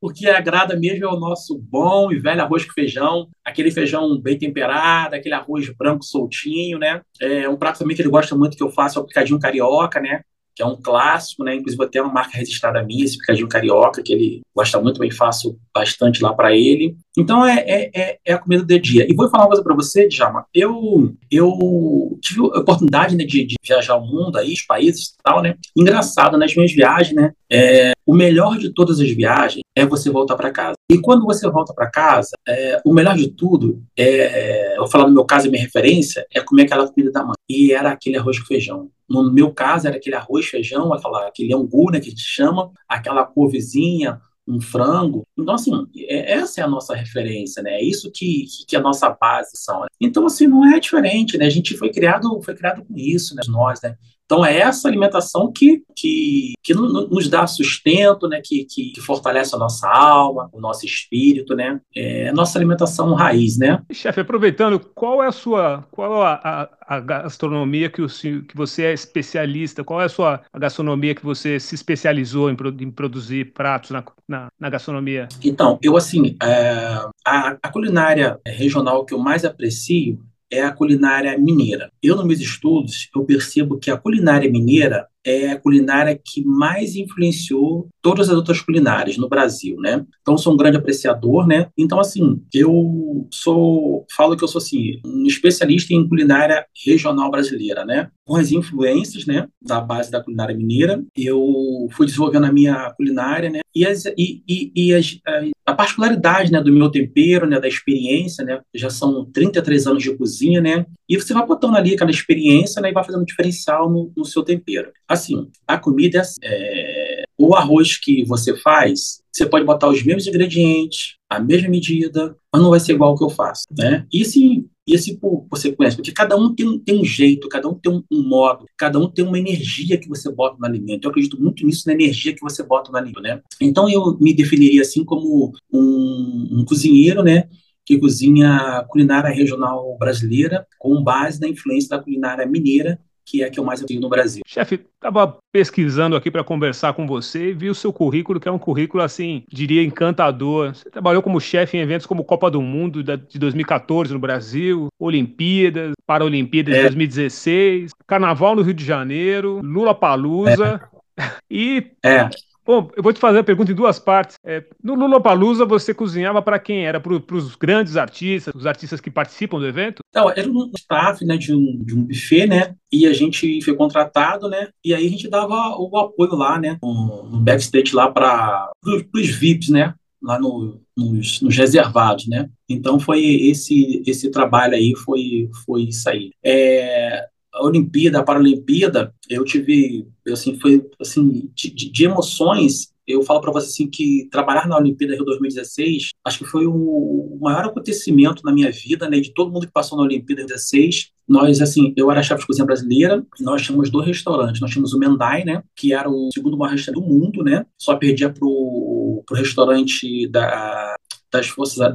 o 0.00 0.12
que 0.12 0.28
agrada 0.28 0.76
mesmo 0.76 1.04
é 1.04 1.08
o 1.08 1.20
nosso 1.20 1.56
bom 1.56 2.10
e 2.10 2.18
velho 2.18 2.42
arroz 2.42 2.64
com 2.64 2.72
feijão, 2.72 3.28
aquele 3.44 3.70
feijão 3.70 4.20
bem 4.20 4.36
temperado, 4.36 5.14
aquele 5.14 5.34
arroz 5.34 5.68
branco 5.76 6.04
soltinho, 6.04 6.76
né? 6.76 7.02
É 7.20 7.48
um 7.48 7.56
prato 7.56 7.78
também 7.78 7.94
que 7.94 8.02
ele 8.02 8.10
gosta 8.10 8.34
muito 8.34 8.56
que 8.56 8.62
eu 8.64 8.70
faço 8.70 8.98
é 8.98 9.02
o 9.02 9.06
picadinho 9.06 9.38
carioca, 9.38 10.00
né? 10.00 10.22
Que 10.54 10.62
é 10.62 10.66
um 10.66 10.76
clássico, 10.80 11.42
né? 11.44 11.56
Inclusive 11.56 11.84
até 11.84 12.00
uma 12.00 12.12
marca 12.12 12.38
registrada 12.38 12.82
minha, 12.82 13.04
esse 13.04 13.18
picadinho 13.18 13.48
carioca, 13.48 14.02
que 14.02 14.12
ele 14.12 14.40
gosta 14.54 14.80
muito, 14.80 15.00
bem 15.00 15.10
faço 15.10 15.58
bastante 15.74 16.22
lá 16.22 16.32
para 16.32 16.54
ele. 16.54 16.96
Então 17.16 17.44
é, 17.44 17.58
é, 17.66 17.90
é, 17.94 18.18
é, 18.24 18.32
a 18.32 18.38
comida 18.38 18.62
do 18.62 18.68
dia 18.68 18.76
a 18.76 18.80
dia. 18.80 19.06
E 19.10 19.14
vou 19.14 19.28
falar 19.28 19.44
uma 19.44 19.48
coisa 19.48 19.62
para 19.62 19.74
você, 19.74 20.08
Djalma. 20.08 20.46
Eu, 20.54 21.14
eu 21.30 22.18
tive 22.22 22.40
a 22.40 22.60
oportunidade 22.60 23.16
né, 23.16 23.24
de, 23.24 23.44
de, 23.44 23.56
viajar 23.64 23.96
o 23.96 24.06
mundo 24.06 24.36
aí, 24.36 24.52
os 24.52 24.62
países 24.62 25.08
e 25.08 25.22
tal, 25.22 25.42
né? 25.42 25.56
Engraçado, 25.76 26.38
nas 26.38 26.54
minhas 26.54 26.72
viagens, 26.72 27.14
né? 27.14 27.32
É, 27.50 27.92
o 28.06 28.14
melhor 28.14 28.58
de 28.58 28.72
todas 28.72 29.00
as 29.00 29.10
viagens 29.10 29.62
é 29.76 29.86
você 29.86 30.10
voltar 30.10 30.36
para 30.36 30.50
casa. 30.50 30.74
E 30.90 30.98
quando 30.98 31.24
você 31.24 31.48
volta 31.48 31.72
para 31.72 31.90
casa, 31.90 32.30
é, 32.46 32.80
o 32.84 32.92
melhor 32.92 33.16
de 33.16 33.28
tudo 33.28 33.82
é, 33.96 34.74
eu 34.74 34.80
vou 34.80 34.88
falar 34.88 35.06
no 35.06 35.14
meu 35.14 35.24
caso, 35.24 35.48
a 35.48 35.50
minha 35.50 35.62
referência 35.62 36.26
é 36.32 36.40
comer 36.40 36.64
aquela 36.64 36.88
comida 36.88 37.10
da 37.10 37.24
mãe. 37.24 37.34
E 37.48 37.72
era 37.72 37.90
aquele 37.90 38.16
arroz 38.16 38.38
com 38.38 38.46
feijão. 38.46 38.90
No 39.22 39.32
meu 39.32 39.52
caso, 39.52 39.86
era 39.86 39.96
aquele 39.96 40.16
arroz, 40.16 40.46
feijão, 40.46 40.92
aquela, 40.92 41.26
aquele 41.26 41.54
angu, 41.54 41.90
né, 41.90 42.00
que 42.00 42.08
a 42.08 42.10
gente 42.10 42.22
chama, 42.22 42.70
aquela 42.88 43.24
couvezinha, 43.24 44.20
um 44.46 44.60
frango. 44.60 45.26
Então, 45.38 45.54
assim, 45.54 45.72
é, 45.96 46.32
essa 46.32 46.60
é 46.60 46.64
a 46.64 46.68
nossa 46.68 46.94
referência, 46.94 47.62
né? 47.62 47.72
É 47.72 47.82
isso 47.82 48.10
que, 48.10 48.44
que, 48.68 48.76
a 48.76 48.80
nossa 48.80 49.08
base 49.10 49.52
são. 49.54 49.80
Né? 49.80 49.86
Então, 50.00 50.26
assim, 50.26 50.46
não 50.46 50.64
é 50.74 50.78
diferente, 50.78 51.38
né? 51.38 51.46
A 51.46 51.50
gente 51.50 51.76
foi 51.76 51.90
criado, 51.90 52.40
foi 52.42 52.54
criado 52.54 52.84
com 52.84 52.94
isso, 52.96 53.34
né? 53.34 53.42
Nós, 53.48 53.80
né? 53.82 53.96
Então, 54.24 54.44
é 54.44 54.58
essa 54.58 54.88
alimentação 54.88 55.52
que, 55.52 55.82
que, 55.94 56.54
que 56.62 56.74
nos 56.74 57.28
dá 57.28 57.46
sustento, 57.46 58.26
né? 58.26 58.40
Que, 58.42 58.64
que, 58.64 58.92
que, 58.92 59.00
fortalece 59.00 59.54
a 59.54 59.58
nossa 59.58 59.86
alma, 59.88 60.48
o 60.52 60.60
nosso 60.60 60.86
espírito, 60.86 61.54
né? 61.54 61.80
É 61.94 62.32
nossa 62.32 62.58
alimentação 62.58 63.12
raiz, 63.12 63.58
né? 63.58 63.82
Chefe, 63.92 64.20
aproveitando, 64.20 64.80
qual 64.94 65.22
é 65.22 65.26
a 65.26 65.32
sua, 65.32 65.86
qual 65.90 66.22
a, 66.22 66.40
a, 66.42 66.96
a 66.96 67.00
gastronomia 67.00 67.90
que, 67.90 68.00
o, 68.00 68.08
que 68.08 68.56
você 68.56 68.84
é 68.84 68.92
especialista? 68.94 69.84
Qual 69.84 70.00
é 70.00 70.04
a 70.04 70.08
sua 70.08 70.40
a 70.52 70.58
gastronomia 70.58 71.14
que 71.14 71.24
você 71.24 71.60
se 71.60 71.74
especializou 71.74 72.50
em, 72.50 72.56
em 72.80 72.90
produzir 72.90 73.52
pratos 73.52 73.90
na, 73.90 74.04
na, 74.26 74.48
na, 74.58 74.70
gastronomia? 74.70 75.28
Então, 75.42 75.78
eu 75.82 75.96
assim, 75.96 76.36
é, 76.42 76.98
a, 77.26 77.56
a 77.62 77.68
culinária 77.70 78.40
regional 78.46 79.04
que 79.04 79.12
eu 79.12 79.18
mais 79.18 79.44
aprecio 79.44 80.18
é 80.54 80.62
a 80.62 80.72
culinária 80.72 81.36
mineira. 81.38 81.90
Eu, 82.02 82.16
nos 82.16 82.26
meus 82.26 82.40
estudos, 82.40 83.10
eu 83.14 83.24
percebo 83.24 83.78
que 83.78 83.90
a 83.90 83.96
culinária 83.96 84.50
mineira 84.50 85.06
é 85.24 85.52
a 85.52 85.58
culinária 85.58 86.18
que 86.22 86.44
mais 86.44 86.94
influenciou 86.96 87.88
todas 88.02 88.28
as 88.28 88.36
outras 88.36 88.60
culinárias 88.60 89.16
no 89.16 89.28
Brasil, 89.28 89.76
né? 89.78 90.04
Então, 90.20 90.36
sou 90.36 90.52
um 90.52 90.56
grande 90.56 90.76
apreciador, 90.76 91.46
né? 91.46 91.68
Então, 91.76 91.98
assim, 91.98 92.42
eu 92.52 93.26
sou, 93.32 94.06
falo 94.14 94.36
que 94.36 94.44
eu 94.44 94.48
sou, 94.48 94.58
assim, 94.58 95.00
um 95.04 95.24
especialista 95.26 95.94
em 95.94 96.06
culinária 96.06 96.66
regional 96.84 97.30
brasileira, 97.30 97.84
né? 97.84 98.10
Com 98.26 98.36
as 98.36 98.52
influências, 98.52 99.26
né, 99.26 99.48
da 99.60 99.80
base 99.80 100.10
da 100.10 100.22
culinária 100.22 100.56
mineira, 100.56 101.02
eu 101.16 101.88
fui 101.92 102.06
desenvolvendo 102.06 102.44
a 102.44 102.52
minha 102.52 102.90
culinária, 102.96 103.50
né? 103.50 103.60
E, 103.74 103.86
as, 103.86 104.04
e, 104.06 104.42
e, 104.48 104.72
e 104.74 104.94
as, 104.94 105.18
a 105.66 105.74
particularidade, 105.74 106.52
né, 106.52 106.60
do 106.60 106.72
meu 106.72 106.90
tempero, 106.90 107.46
né, 107.46 107.58
da 107.58 107.68
experiência, 107.68 108.44
né? 108.44 108.60
Já 108.74 108.90
são 108.90 109.24
33 109.32 109.86
anos 109.86 110.02
de 110.02 110.14
cozinha, 110.16 110.60
né? 110.60 110.86
E 111.08 111.16
você 111.16 111.34
vai 111.34 111.46
botando 111.46 111.76
ali 111.76 111.94
aquela 111.94 112.10
experiência, 112.10 112.80
né, 112.80 112.90
e 112.90 112.92
vai 112.92 113.04
fazendo 113.04 113.22
um 113.22 113.26
diferencial 113.26 113.90
no, 113.90 114.12
no 114.16 114.24
seu 114.24 114.42
tempero. 114.42 114.90
Assim, 115.14 115.48
a 115.66 115.78
comida 115.78 116.22
é, 116.42 117.24
o 117.38 117.54
arroz 117.54 117.96
que 117.96 118.24
você 118.24 118.56
faz, 118.56 119.22
você 119.32 119.46
pode 119.46 119.64
botar 119.64 119.88
os 119.88 120.02
mesmos 120.02 120.26
ingredientes, 120.26 121.16
a 121.28 121.40
mesma 121.40 121.68
medida, 121.68 122.36
mas 122.52 122.62
não 122.62 122.70
vai 122.70 122.80
ser 122.80 122.92
igual 122.92 123.10
ao 123.10 123.18
que 123.18 123.24
eu 123.24 123.30
faço, 123.30 123.64
né? 123.76 124.06
E 124.12 124.24
se, 124.24 124.66
e 124.86 124.98
se 124.98 125.18
você 125.50 125.72
conhece, 125.72 125.96
porque 125.96 126.12
cada 126.12 126.36
um 126.36 126.54
tem, 126.54 126.78
tem 126.78 127.00
um 127.00 127.04
jeito, 127.04 127.48
cada 127.48 127.68
um 127.68 127.74
tem 127.74 127.92
um, 127.92 128.02
um, 128.10 128.28
modo, 128.28 128.66
cada 128.76 128.98
um 128.98 129.08
tem 129.08 129.24
uma 129.24 129.38
energia 129.38 129.98
que 129.98 130.08
você 130.08 130.30
bota 130.30 130.56
no 130.58 130.66
alimento. 130.66 131.04
Eu 131.04 131.10
acredito 131.10 131.40
muito 131.40 131.66
nisso, 131.66 131.82
na 131.86 131.92
energia 131.92 132.34
que 132.34 132.40
você 132.40 132.62
bota 132.62 132.90
no 132.92 132.96
alimento, 132.96 133.20
né? 133.20 133.40
Então 133.60 133.88
eu 133.88 134.16
me 134.20 134.32
definiria 134.32 134.82
assim 134.82 135.04
como 135.04 135.52
um, 135.72 136.60
um 136.60 136.64
cozinheiro, 136.64 137.22
né? 137.22 137.48
que 137.84 137.98
cozinha 137.98 138.82
culinária 138.88 139.30
regional 139.30 139.96
brasileira 139.98 140.66
com 140.78 141.02
base 141.02 141.40
na 141.40 141.48
influência 141.48 141.90
da 141.90 142.02
culinária 142.02 142.46
mineira 142.46 142.98
que 143.24 143.42
é 143.42 143.46
a 143.46 143.50
que 143.50 143.58
eu 143.58 143.64
mais 143.64 143.80
tenho 143.80 144.00
no 144.00 144.08
Brasil. 144.08 144.42
Chefe, 144.46 144.86
estava 144.94 145.38
pesquisando 145.52 146.16
aqui 146.16 146.30
para 146.30 146.44
conversar 146.44 146.92
com 146.92 147.06
você 147.06 147.50
e 147.50 147.52
vi 147.52 147.70
o 147.70 147.74
seu 147.74 147.92
currículo, 147.92 148.38
que 148.38 148.48
é 148.48 148.52
um 148.52 148.58
currículo, 148.58 149.02
assim, 149.02 149.44
diria 149.50 149.82
encantador. 149.82 150.74
Você 150.74 150.90
trabalhou 150.90 151.22
como 151.22 151.40
chefe 151.40 151.76
em 151.76 151.80
eventos 151.80 152.06
como 152.06 152.24
Copa 152.24 152.50
do 152.50 152.60
Mundo 152.60 153.02
de 153.02 153.38
2014 153.38 154.12
no 154.12 154.18
Brasil, 154.18 154.88
Olimpíadas, 154.98 155.92
Paralimpíadas 156.06 156.74
é. 156.74 156.76
de 156.76 156.82
2016, 156.82 157.92
Carnaval 158.06 158.54
no 158.54 158.62
Rio 158.62 158.74
de 158.74 158.84
Janeiro, 158.84 159.60
Lula 159.62 159.94
Palusa. 159.94 160.80
É. 160.90 160.94
E 161.48 161.92
é. 162.04 162.28
Bom, 162.66 162.90
eu 162.96 163.02
vou 163.02 163.12
te 163.12 163.20
fazer 163.20 163.40
a 163.40 163.44
pergunta 163.44 163.70
em 163.70 163.74
duas 163.74 163.98
partes. 163.98 164.38
É, 164.42 164.64
no 164.82 164.94
Lula 164.94 165.20
Palusa 165.20 165.66
você 165.66 165.92
cozinhava 165.92 166.40
para 166.40 166.58
quem? 166.58 166.86
Era 166.86 166.98
para 166.98 167.12
os 167.12 167.54
grandes 167.56 167.96
artistas, 167.96 168.54
os 168.54 168.64
artistas 168.64 169.00
que 169.00 169.10
participam 169.10 169.58
do 169.58 169.66
evento? 169.66 170.02
Não, 170.14 170.30
era 170.30 170.48
um 170.50 170.70
staff 170.76 171.24
né, 171.24 171.36
de, 171.36 171.54
um, 171.54 171.84
de 171.84 171.94
um 171.94 172.04
buffet, 172.04 172.46
né? 172.46 172.74
E 172.90 173.06
a 173.06 173.12
gente 173.12 173.60
foi 173.62 173.74
contratado, 173.74 174.48
né? 174.48 174.68
E 174.82 174.94
aí 174.94 175.06
a 175.06 175.10
gente 175.10 175.28
dava 175.28 175.76
o 175.78 175.94
apoio 175.98 176.34
lá, 176.34 176.58
né? 176.58 176.78
No 176.82 177.40
backstage 177.40 177.94
lá 177.94 178.10
para 178.10 178.70
os 178.82 179.28
VIPs, 179.28 179.68
né? 179.68 179.94
Lá 180.22 180.38
no, 180.40 180.80
nos, 180.96 181.42
nos, 181.42 181.54
reservados, 181.54 182.26
né? 182.26 182.48
Então 182.66 182.98
foi 182.98 183.22
esse 183.22 184.02
esse 184.06 184.30
trabalho 184.30 184.74
aí, 184.74 184.94
foi 184.96 185.50
foi 185.66 185.82
isso 185.82 186.08
aí. 186.08 186.30
É, 186.42 187.26
a 187.54 187.64
Olimpíada, 187.64 188.18
a 188.18 188.22
Paralimpíada, 188.22 189.14
eu 189.30 189.44
tive, 189.44 190.06
assim, 190.28 190.58
foi, 190.58 190.84
assim, 191.00 191.50
de, 191.54 191.70
de 191.70 192.04
emoções, 192.04 192.92
eu 193.06 193.22
falo 193.22 193.40
para 193.40 193.52
você, 193.52 193.68
assim, 193.68 193.88
que 193.88 194.28
trabalhar 194.30 194.66
na 194.66 194.76
Olimpíada 194.76 195.14
Rio 195.14 195.24
2016, 195.24 196.10
acho 196.24 196.38
que 196.38 196.44
foi 196.44 196.66
o 196.66 197.38
maior 197.40 197.66
acontecimento 197.66 198.42
na 198.44 198.52
minha 198.52 198.72
vida, 198.72 199.08
né, 199.08 199.20
de 199.20 199.32
todo 199.32 199.52
mundo 199.52 199.66
que 199.66 199.72
passou 199.72 199.96
na 199.96 200.04
Olimpíada 200.04 200.44
16, 200.44 201.12
nós, 201.28 201.60
assim, 201.60 201.94
eu 201.96 202.10
era 202.10 202.22
chefe 202.22 202.40
de 202.40 202.46
cozinha 202.46 202.66
brasileira, 202.66 203.24
e 203.38 203.42
nós 203.42 203.62
tínhamos 203.62 203.90
dois 203.90 204.06
restaurantes. 204.06 204.60
Nós 204.60 204.70
tínhamos 204.70 204.92
o 204.92 204.98
Mendai, 204.98 205.44
né, 205.44 205.62
que 205.76 205.92
era 205.94 206.10
o 206.10 206.28
segundo 206.32 206.56
maior 206.56 206.72
restaurante 206.72 207.02
do 207.02 207.08
mundo, 207.08 207.42
né, 207.42 207.64
só 207.78 207.96
perdia 207.96 208.30
pro, 208.30 209.22
pro 209.26 209.36
restaurante 209.36 210.26
da 210.28 210.96
das 211.34 211.48
forças 211.48 211.78
da, 211.78 211.88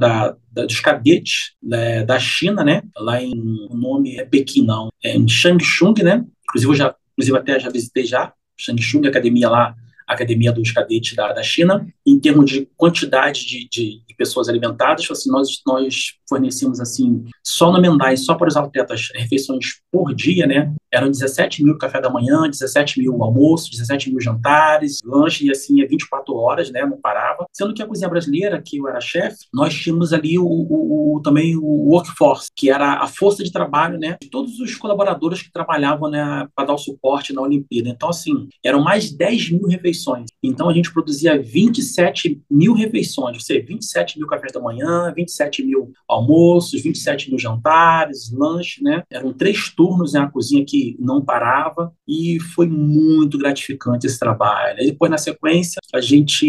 da, 0.52 0.66
dos 0.66 0.80
cadetes 0.80 1.52
da, 1.62 2.04
da, 2.04 2.18
China, 2.18 2.62
né? 2.62 2.82
Lá 2.94 3.22
em 3.22 3.32
o 3.70 3.74
nome 3.74 4.16
é 4.16 4.24
Pequim, 4.24 4.66
não, 4.66 4.90
é 5.02 5.16
em 5.16 5.26
Shangchung, 5.26 5.94
né? 6.02 6.22
Inclusive 6.44 6.70
eu 6.70 6.76
já, 6.76 6.94
inclusive 7.12 7.38
até 7.38 7.58
já 7.58 7.70
visitei 7.70 8.04
já 8.04 8.32
Shangchung, 8.58 9.06
academia 9.06 9.48
lá 9.48 9.74
Academia 10.12 10.52
dos 10.52 10.72
Cadetes 10.72 11.14
da, 11.14 11.32
da 11.32 11.42
China, 11.42 11.86
em 12.06 12.18
termos 12.18 12.50
de 12.50 12.68
quantidade 12.76 13.46
de, 13.46 13.68
de, 13.68 14.02
de 14.06 14.14
pessoas 14.16 14.48
alimentadas, 14.48 15.08
assim, 15.10 15.30
nós, 15.30 15.48
nós 15.66 16.14
fornecemos, 16.28 16.80
assim, 16.80 17.24
só 17.44 17.72
no 17.72 17.80
Mendai, 17.80 18.16
só 18.16 18.34
para 18.34 18.48
os 18.48 18.56
atletas, 18.56 19.08
refeições 19.14 19.80
por 19.90 20.14
dia, 20.14 20.46
né, 20.46 20.74
eram 20.92 21.10
17 21.10 21.62
mil 21.62 21.78
café 21.78 22.00
da 22.00 22.10
manhã, 22.10 22.48
17 22.48 23.00
mil 23.00 23.22
almoços, 23.22 23.70
17 23.70 24.10
mil 24.10 24.20
jantares, 24.20 24.98
lanche, 25.04 25.46
e 25.46 25.50
assim, 25.50 25.80
é 25.80 25.86
24 25.86 26.34
horas, 26.34 26.70
né, 26.70 26.84
não 26.84 27.00
parava. 27.00 27.46
Sendo 27.52 27.72
que 27.72 27.82
a 27.82 27.86
cozinha 27.86 28.08
brasileira, 28.08 28.60
que 28.60 28.78
eu 28.78 28.88
era 28.88 29.00
chefe, 29.00 29.46
nós 29.54 29.74
tínhamos 29.74 30.12
ali 30.12 30.38
o, 30.38 30.44
o, 30.44 31.16
o, 31.16 31.22
também 31.22 31.56
o 31.56 31.90
workforce, 31.90 32.48
que 32.56 32.70
era 32.70 32.94
a 32.94 33.06
força 33.06 33.44
de 33.44 33.52
trabalho, 33.52 33.98
né, 33.98 34.16
de 34.20 34.28
todos 34.28 34.58
os 34.58 34.74
colaboradores 34.74 35.42
que 35.42 35.52
trabalhavam, 35.52 36.10
né, 36.10 36.48
para 36.54 36.66
dar 36.66 36.74
o 36.74 36.78
suporte 36.78 37.32
na 37.32 37.42
Olimpíada. 37.42 37.88
Então, 37.88 38.08
assim, 38.08 38.48
eram 38.64 38.82
mais 38.82 39.10
de 39.10 39.16
10 39.16 39.52
mil 39.52 39.66
refeições 39.68 39.99
refeições. 40.00 40.30
Então 40.42 40.68
a 40.68 40.72
gente 40.72 40.92
produzia 40.92 41.40
27 41.40 42.40
mil 42.50 42.72
refeições, 42.72 43.36
ou 43.36 43.40
seja, 43.40 43.64
27 43.66 44.18
mil 44.18 44.26
cafés 44.26 44.52
da 44.52 44.60
manhã, 44.60 45.12
27 45.14 45.62
mil 45.64 45.92
almoços, 46.08 46.80
27 46.82 47.28
mil 47.28 47.38
jantares, 47.38 48.32
lanche, 48.32 48.82
né? 48.82 49.02
Eram 49.10 49.32
três 49.32 49.68
turnos 49.74 50.14
na 50.14 50.28
cozinha 50.28 50.64
que 50.66 50.96
não 50.98 51.22
parava 51.22 51.92
e 52.08 52.40
foi 52.54 52.66
muito 52.66 53.38
gratificante 53.38 54.06
esse 54.06 54.18
trabalho. 54.18 54.80
E 54.80 54.86
depois, 54.86 55.10
na 55.10 55.18
sequência, 55.18 55.80
a 55.94 56.00
gente 56.00 56.46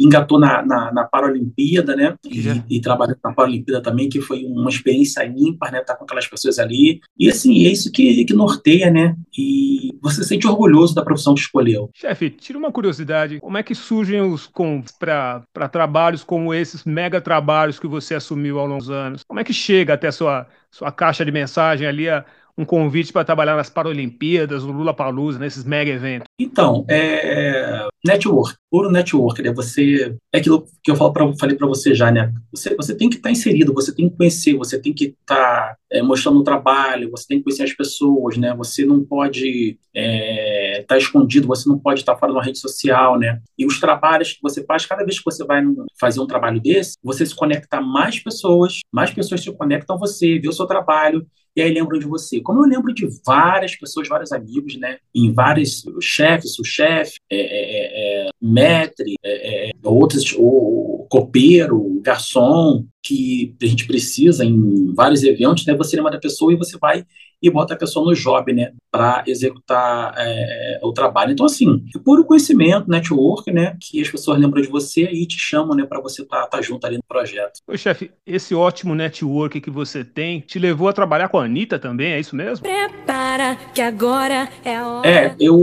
engatou 0.00 0.38
na, 0.38 0.64
na, 0.64 0.92
na 0.92 1.04
Paralimpíada, 1.04 1.94
né? 1.94 2.14
E, 2.24 2.76
e 2.76 2.80
trabalhou 2.80 3.16
na 3.22 3.32
Paralimpíada 3.32 3.82
também, 3.82 4.08
que 4.08 4.20
foi 4.20 4.44
uma 4.44 4.70
experiência 4.70 5.24
ímpar, 5.24 5.72
né? 5.72 5.80
Estar 5.80 5.94
tá 5.94 5.98
com 5.98 6.04
aquelas 6.04 6.26
pessoas 6.26 6.58
ali. 6.58 7.00
E 7.18 7.28
assim, 7.28 7.64
é 7.66 7.70
isso 7.70 7.90
que, 7.90 8.24
que 8.24 8.34
norteia, 8.34 8.90
né? 8.90 9.14
E 9.36 9.96
você 10.02 10.22
se 10.22 10.28
sente 10.28 10.46
orgulhoso 10.46 10.94
da 10.94 11.02
profissão 11.02 11.34
que 11.34 11.40
escolheu. 11.40 11.90
Chefe, 11.94 12.30
tira 12.30 12.58
uma 12.58 12.63
uma 12.64 12.72
curiosidade, 12.72 13.40
como 13.40 13.58
é 13.58 13.62
que 13.62 13.74
surgem 13.74 14.20
os 14.20 14.50
para 14.98 15.68
trabalhos 15.70 16.24
como 16.24 16.52
esses 16.54 16.84
mega 16.84 17.20
trabalhos 17.20 17.78
que 17.78 17.86
você 17.86 18.14
assumiu 18.14 18.58
ao 18.58 18.66
longo 18.66 18.80
dos 18.80 18.90
anos? 18.90 19.22
Como 19.26 19.40
é 19.40 19.44
que 19.44 19.52
chega 19.52 19.94
até 19.94 20.08
a 20.08 20.12
sua, 20.12 20.46
sua 20.70 20.90
caixa 20.90 21.24
de 21.24 21.30
mensagem 21.30 21.86
ali 21.86 22.08
a, 22.08 22.24
um 22.56 22.64
convite 22.64 23.12
para 23.12 23.24
trabalhar 23.24 23.56
nas 23.56 23.68
Paralimpíadas, 23.68 24.64
no 24.64 24.72
Lula 24.72 24.94
Palusa, 24.94 25.38
nesses 25.38 25.64
mega 25.64 25.90
eventos? 25.90 26.26
Então, 26.38 26.84
é 26.88 27.86
network, 28.04 28.54
puro 28.70 28.90
network, 28.90 29.42
né? 29.42 29.52
Você 29.54 30.14
é 30.32 30.38
aquilo 30.38 30.66
que 30.82 30.90
eu 30.90 30.96
falo 30.96 31.12
pra, 31.12 31.32
falei 31.36 31.56
para 31.56 31.66
você 31.66 31.94
já, 31.94 32.10
né? 32.10 32.32
Você, 32.52 32.74
você 32.76 32.94
tem 32.94 33.08
que 33.08 33.16
estar 33.16 33.28
tá 33.28 33.32
inserido, 33.32 33.72
você 33.72 33.94
tem 33.94 34.08
que 34.08 34.16
conhecer, 34.16 34.54
você 34.56 34.78
tem 34.78 34.92
que 34.92 35.16
estar 35.20 35.36
tá, 35.36 35.76
é, 35.90 36.02
mostrando 36.02 36.38
o 36.38 36.44
trabalho, 36.44 37.10
você 37.10 37.26
tem 37.26 37.38
que 37.38 37.44
conhecer 37.44 37.64
as 37.64 37.72
pessoas, 37.72 38.36
né? 38.36 38.54
Você 38.54 38.84
não 38.84 39.02
pode 39.02 39.78
é, 39.94 40.63
tá 40.86 40.98
escondido, 40.98 41.46
você 41.46 41.68
não 41.68 41.78
pode 41.78 42.00
estar 42.00 42.16
fora 42.16 42.32
de 42.32 42.38
uma 42.38 42.44
rede 42.44 42.58
social, 42.58 43.18
né? 43.18 43.40
E 43.58 43.66
os 43.66 43.80
trabalhos 43.80 44.32
que 44.32 44.42
você 44.42 44.64
faz, 44.64 44.86
cada 44.86 45.04
vez 45.04 45.18
que 45.18 45.24
você 45.24 45.44
vai 45.44 45.62
fazer 45.98 46.20
um 46.20 46.26
trabalho 46.26 46.60
desse, 46.60 46.96
você 47.02 47.24
se 47.24 47.34
conecta 47.34 47.78
a 47.78 47.80
mais 47.80 48.18
pessoas, 48.18 48.80
mais 48.92 49.10
pessoas 49.10 49.42
se 49.42 49.52
conectam 49.52 49.96
a 49.96 49.98
você, 49.98 50.38
vê 50.38 50.48
o 50.48 50.52
seu 50.52 50.66
trabalho, 50.66 51.26
e 51.56 51.62
aí 51.62 51.72
lembram 51.72 51.98
de 51.98 52.06
você. 52.06 52.40
Como 52.40 52.64
eu 52.64 52.68
lembro 52.68 52.92
de 52.92 53.06
várias 53.24 53.76
pessoas, 53.76 54.08
vários 54.08 54.32
amigos, 54.32 54.76
né? 54.76 54.98
Em 55.14 55.32
vários 55.32 55.84
chefes, 56.00 56.58
o 56.58 56.64
chefe, 56.64 57.14
é, 57.30 57.36
é, 57.36 58.26
é, 58.26 58.28
metre, 58.42 59.14
é, 59.24 59.68
é, 59.68 59.72
outros, 59.84 60.34
o 60.36 61.06
copeiro, 61.08 62.00
garçom, 62.02 62.84
que 63.02 63.54
a 63.62 63.66
gente 63.66 63.86
precisa 63.86 64.44
em 64.44 64.92
vários 64.94 65.22
eventos, 65.22 65.64
né? 65.64 65.76
Você 65.76 65.96
lembra 65.96 66.12
da 66.12 66.18
pessoa 66.18 66.52
e 66.52 66.56
você 66.56 66.76
vai 66.76 67.04
e 67.44 67.50
bota 67.50 67.74
a 67.74 67.76
pessoa 67.76 68.06
no 68.06 68.14
job, 68.14 68.54
né, 68.54 68.72
para 68.90 69.22
executar 69.26 70.14
é, 70.16 70.80
o 70.82 70.92
trabalho. 70.92 71.32
Então, 71.32 71.44
assim, 71.44 71.84
é 71.94 71.98
puro 71.98 72.24
conhecimento, 72.24 72.88
network, 72.88 73.52
né, 73.52 73.76
que 73.78 74.00
as 74.00 74.08
pessoas 74.08 74.38
lembram 74.38 74.62
de 74.62 74.68
você 74.68 75.02
e 75.02 75.26
te 75.26 75.38
chamam, 75.38 75.76
né, 75.76 75.84
para 75.84 76.00
você 76.00 76.22
estar 76.22 76.42
tá, 76.42 76.46
tá 76.46 76.62
junto 76.62 76.86
ali 76.86 76.96
no 76.96 77.04
projeto. 77.06 77.60
Ô, 77.68 77.76
chefe, 77.76 78.10
esse 78.26 78.54
ótimo 78.54 78.94
network 78.94 79.60
que 79.60 79.70
você 79.70 80.02
tem 80.02 80.40
te 80.40 80.58
levou 80.58 80.88
a 80.88 80.92
trabalhar 80.94 81.28
com 81.28 81.38
a 81.38 81.44
Anitta 81.44 81.78
também, 81.78 82.12
é 82.12 82.20
isso 82.20 82.34
mesmo? 82.34 82.64
Prepara, 82.64 83.56
que 83.74 83.82
agora 83.82 84.48
é 84.64 84.76
a 84.76 84.88
hora. 84.88 85.08
É, 85.08 85.36
eu. 85.38 85.60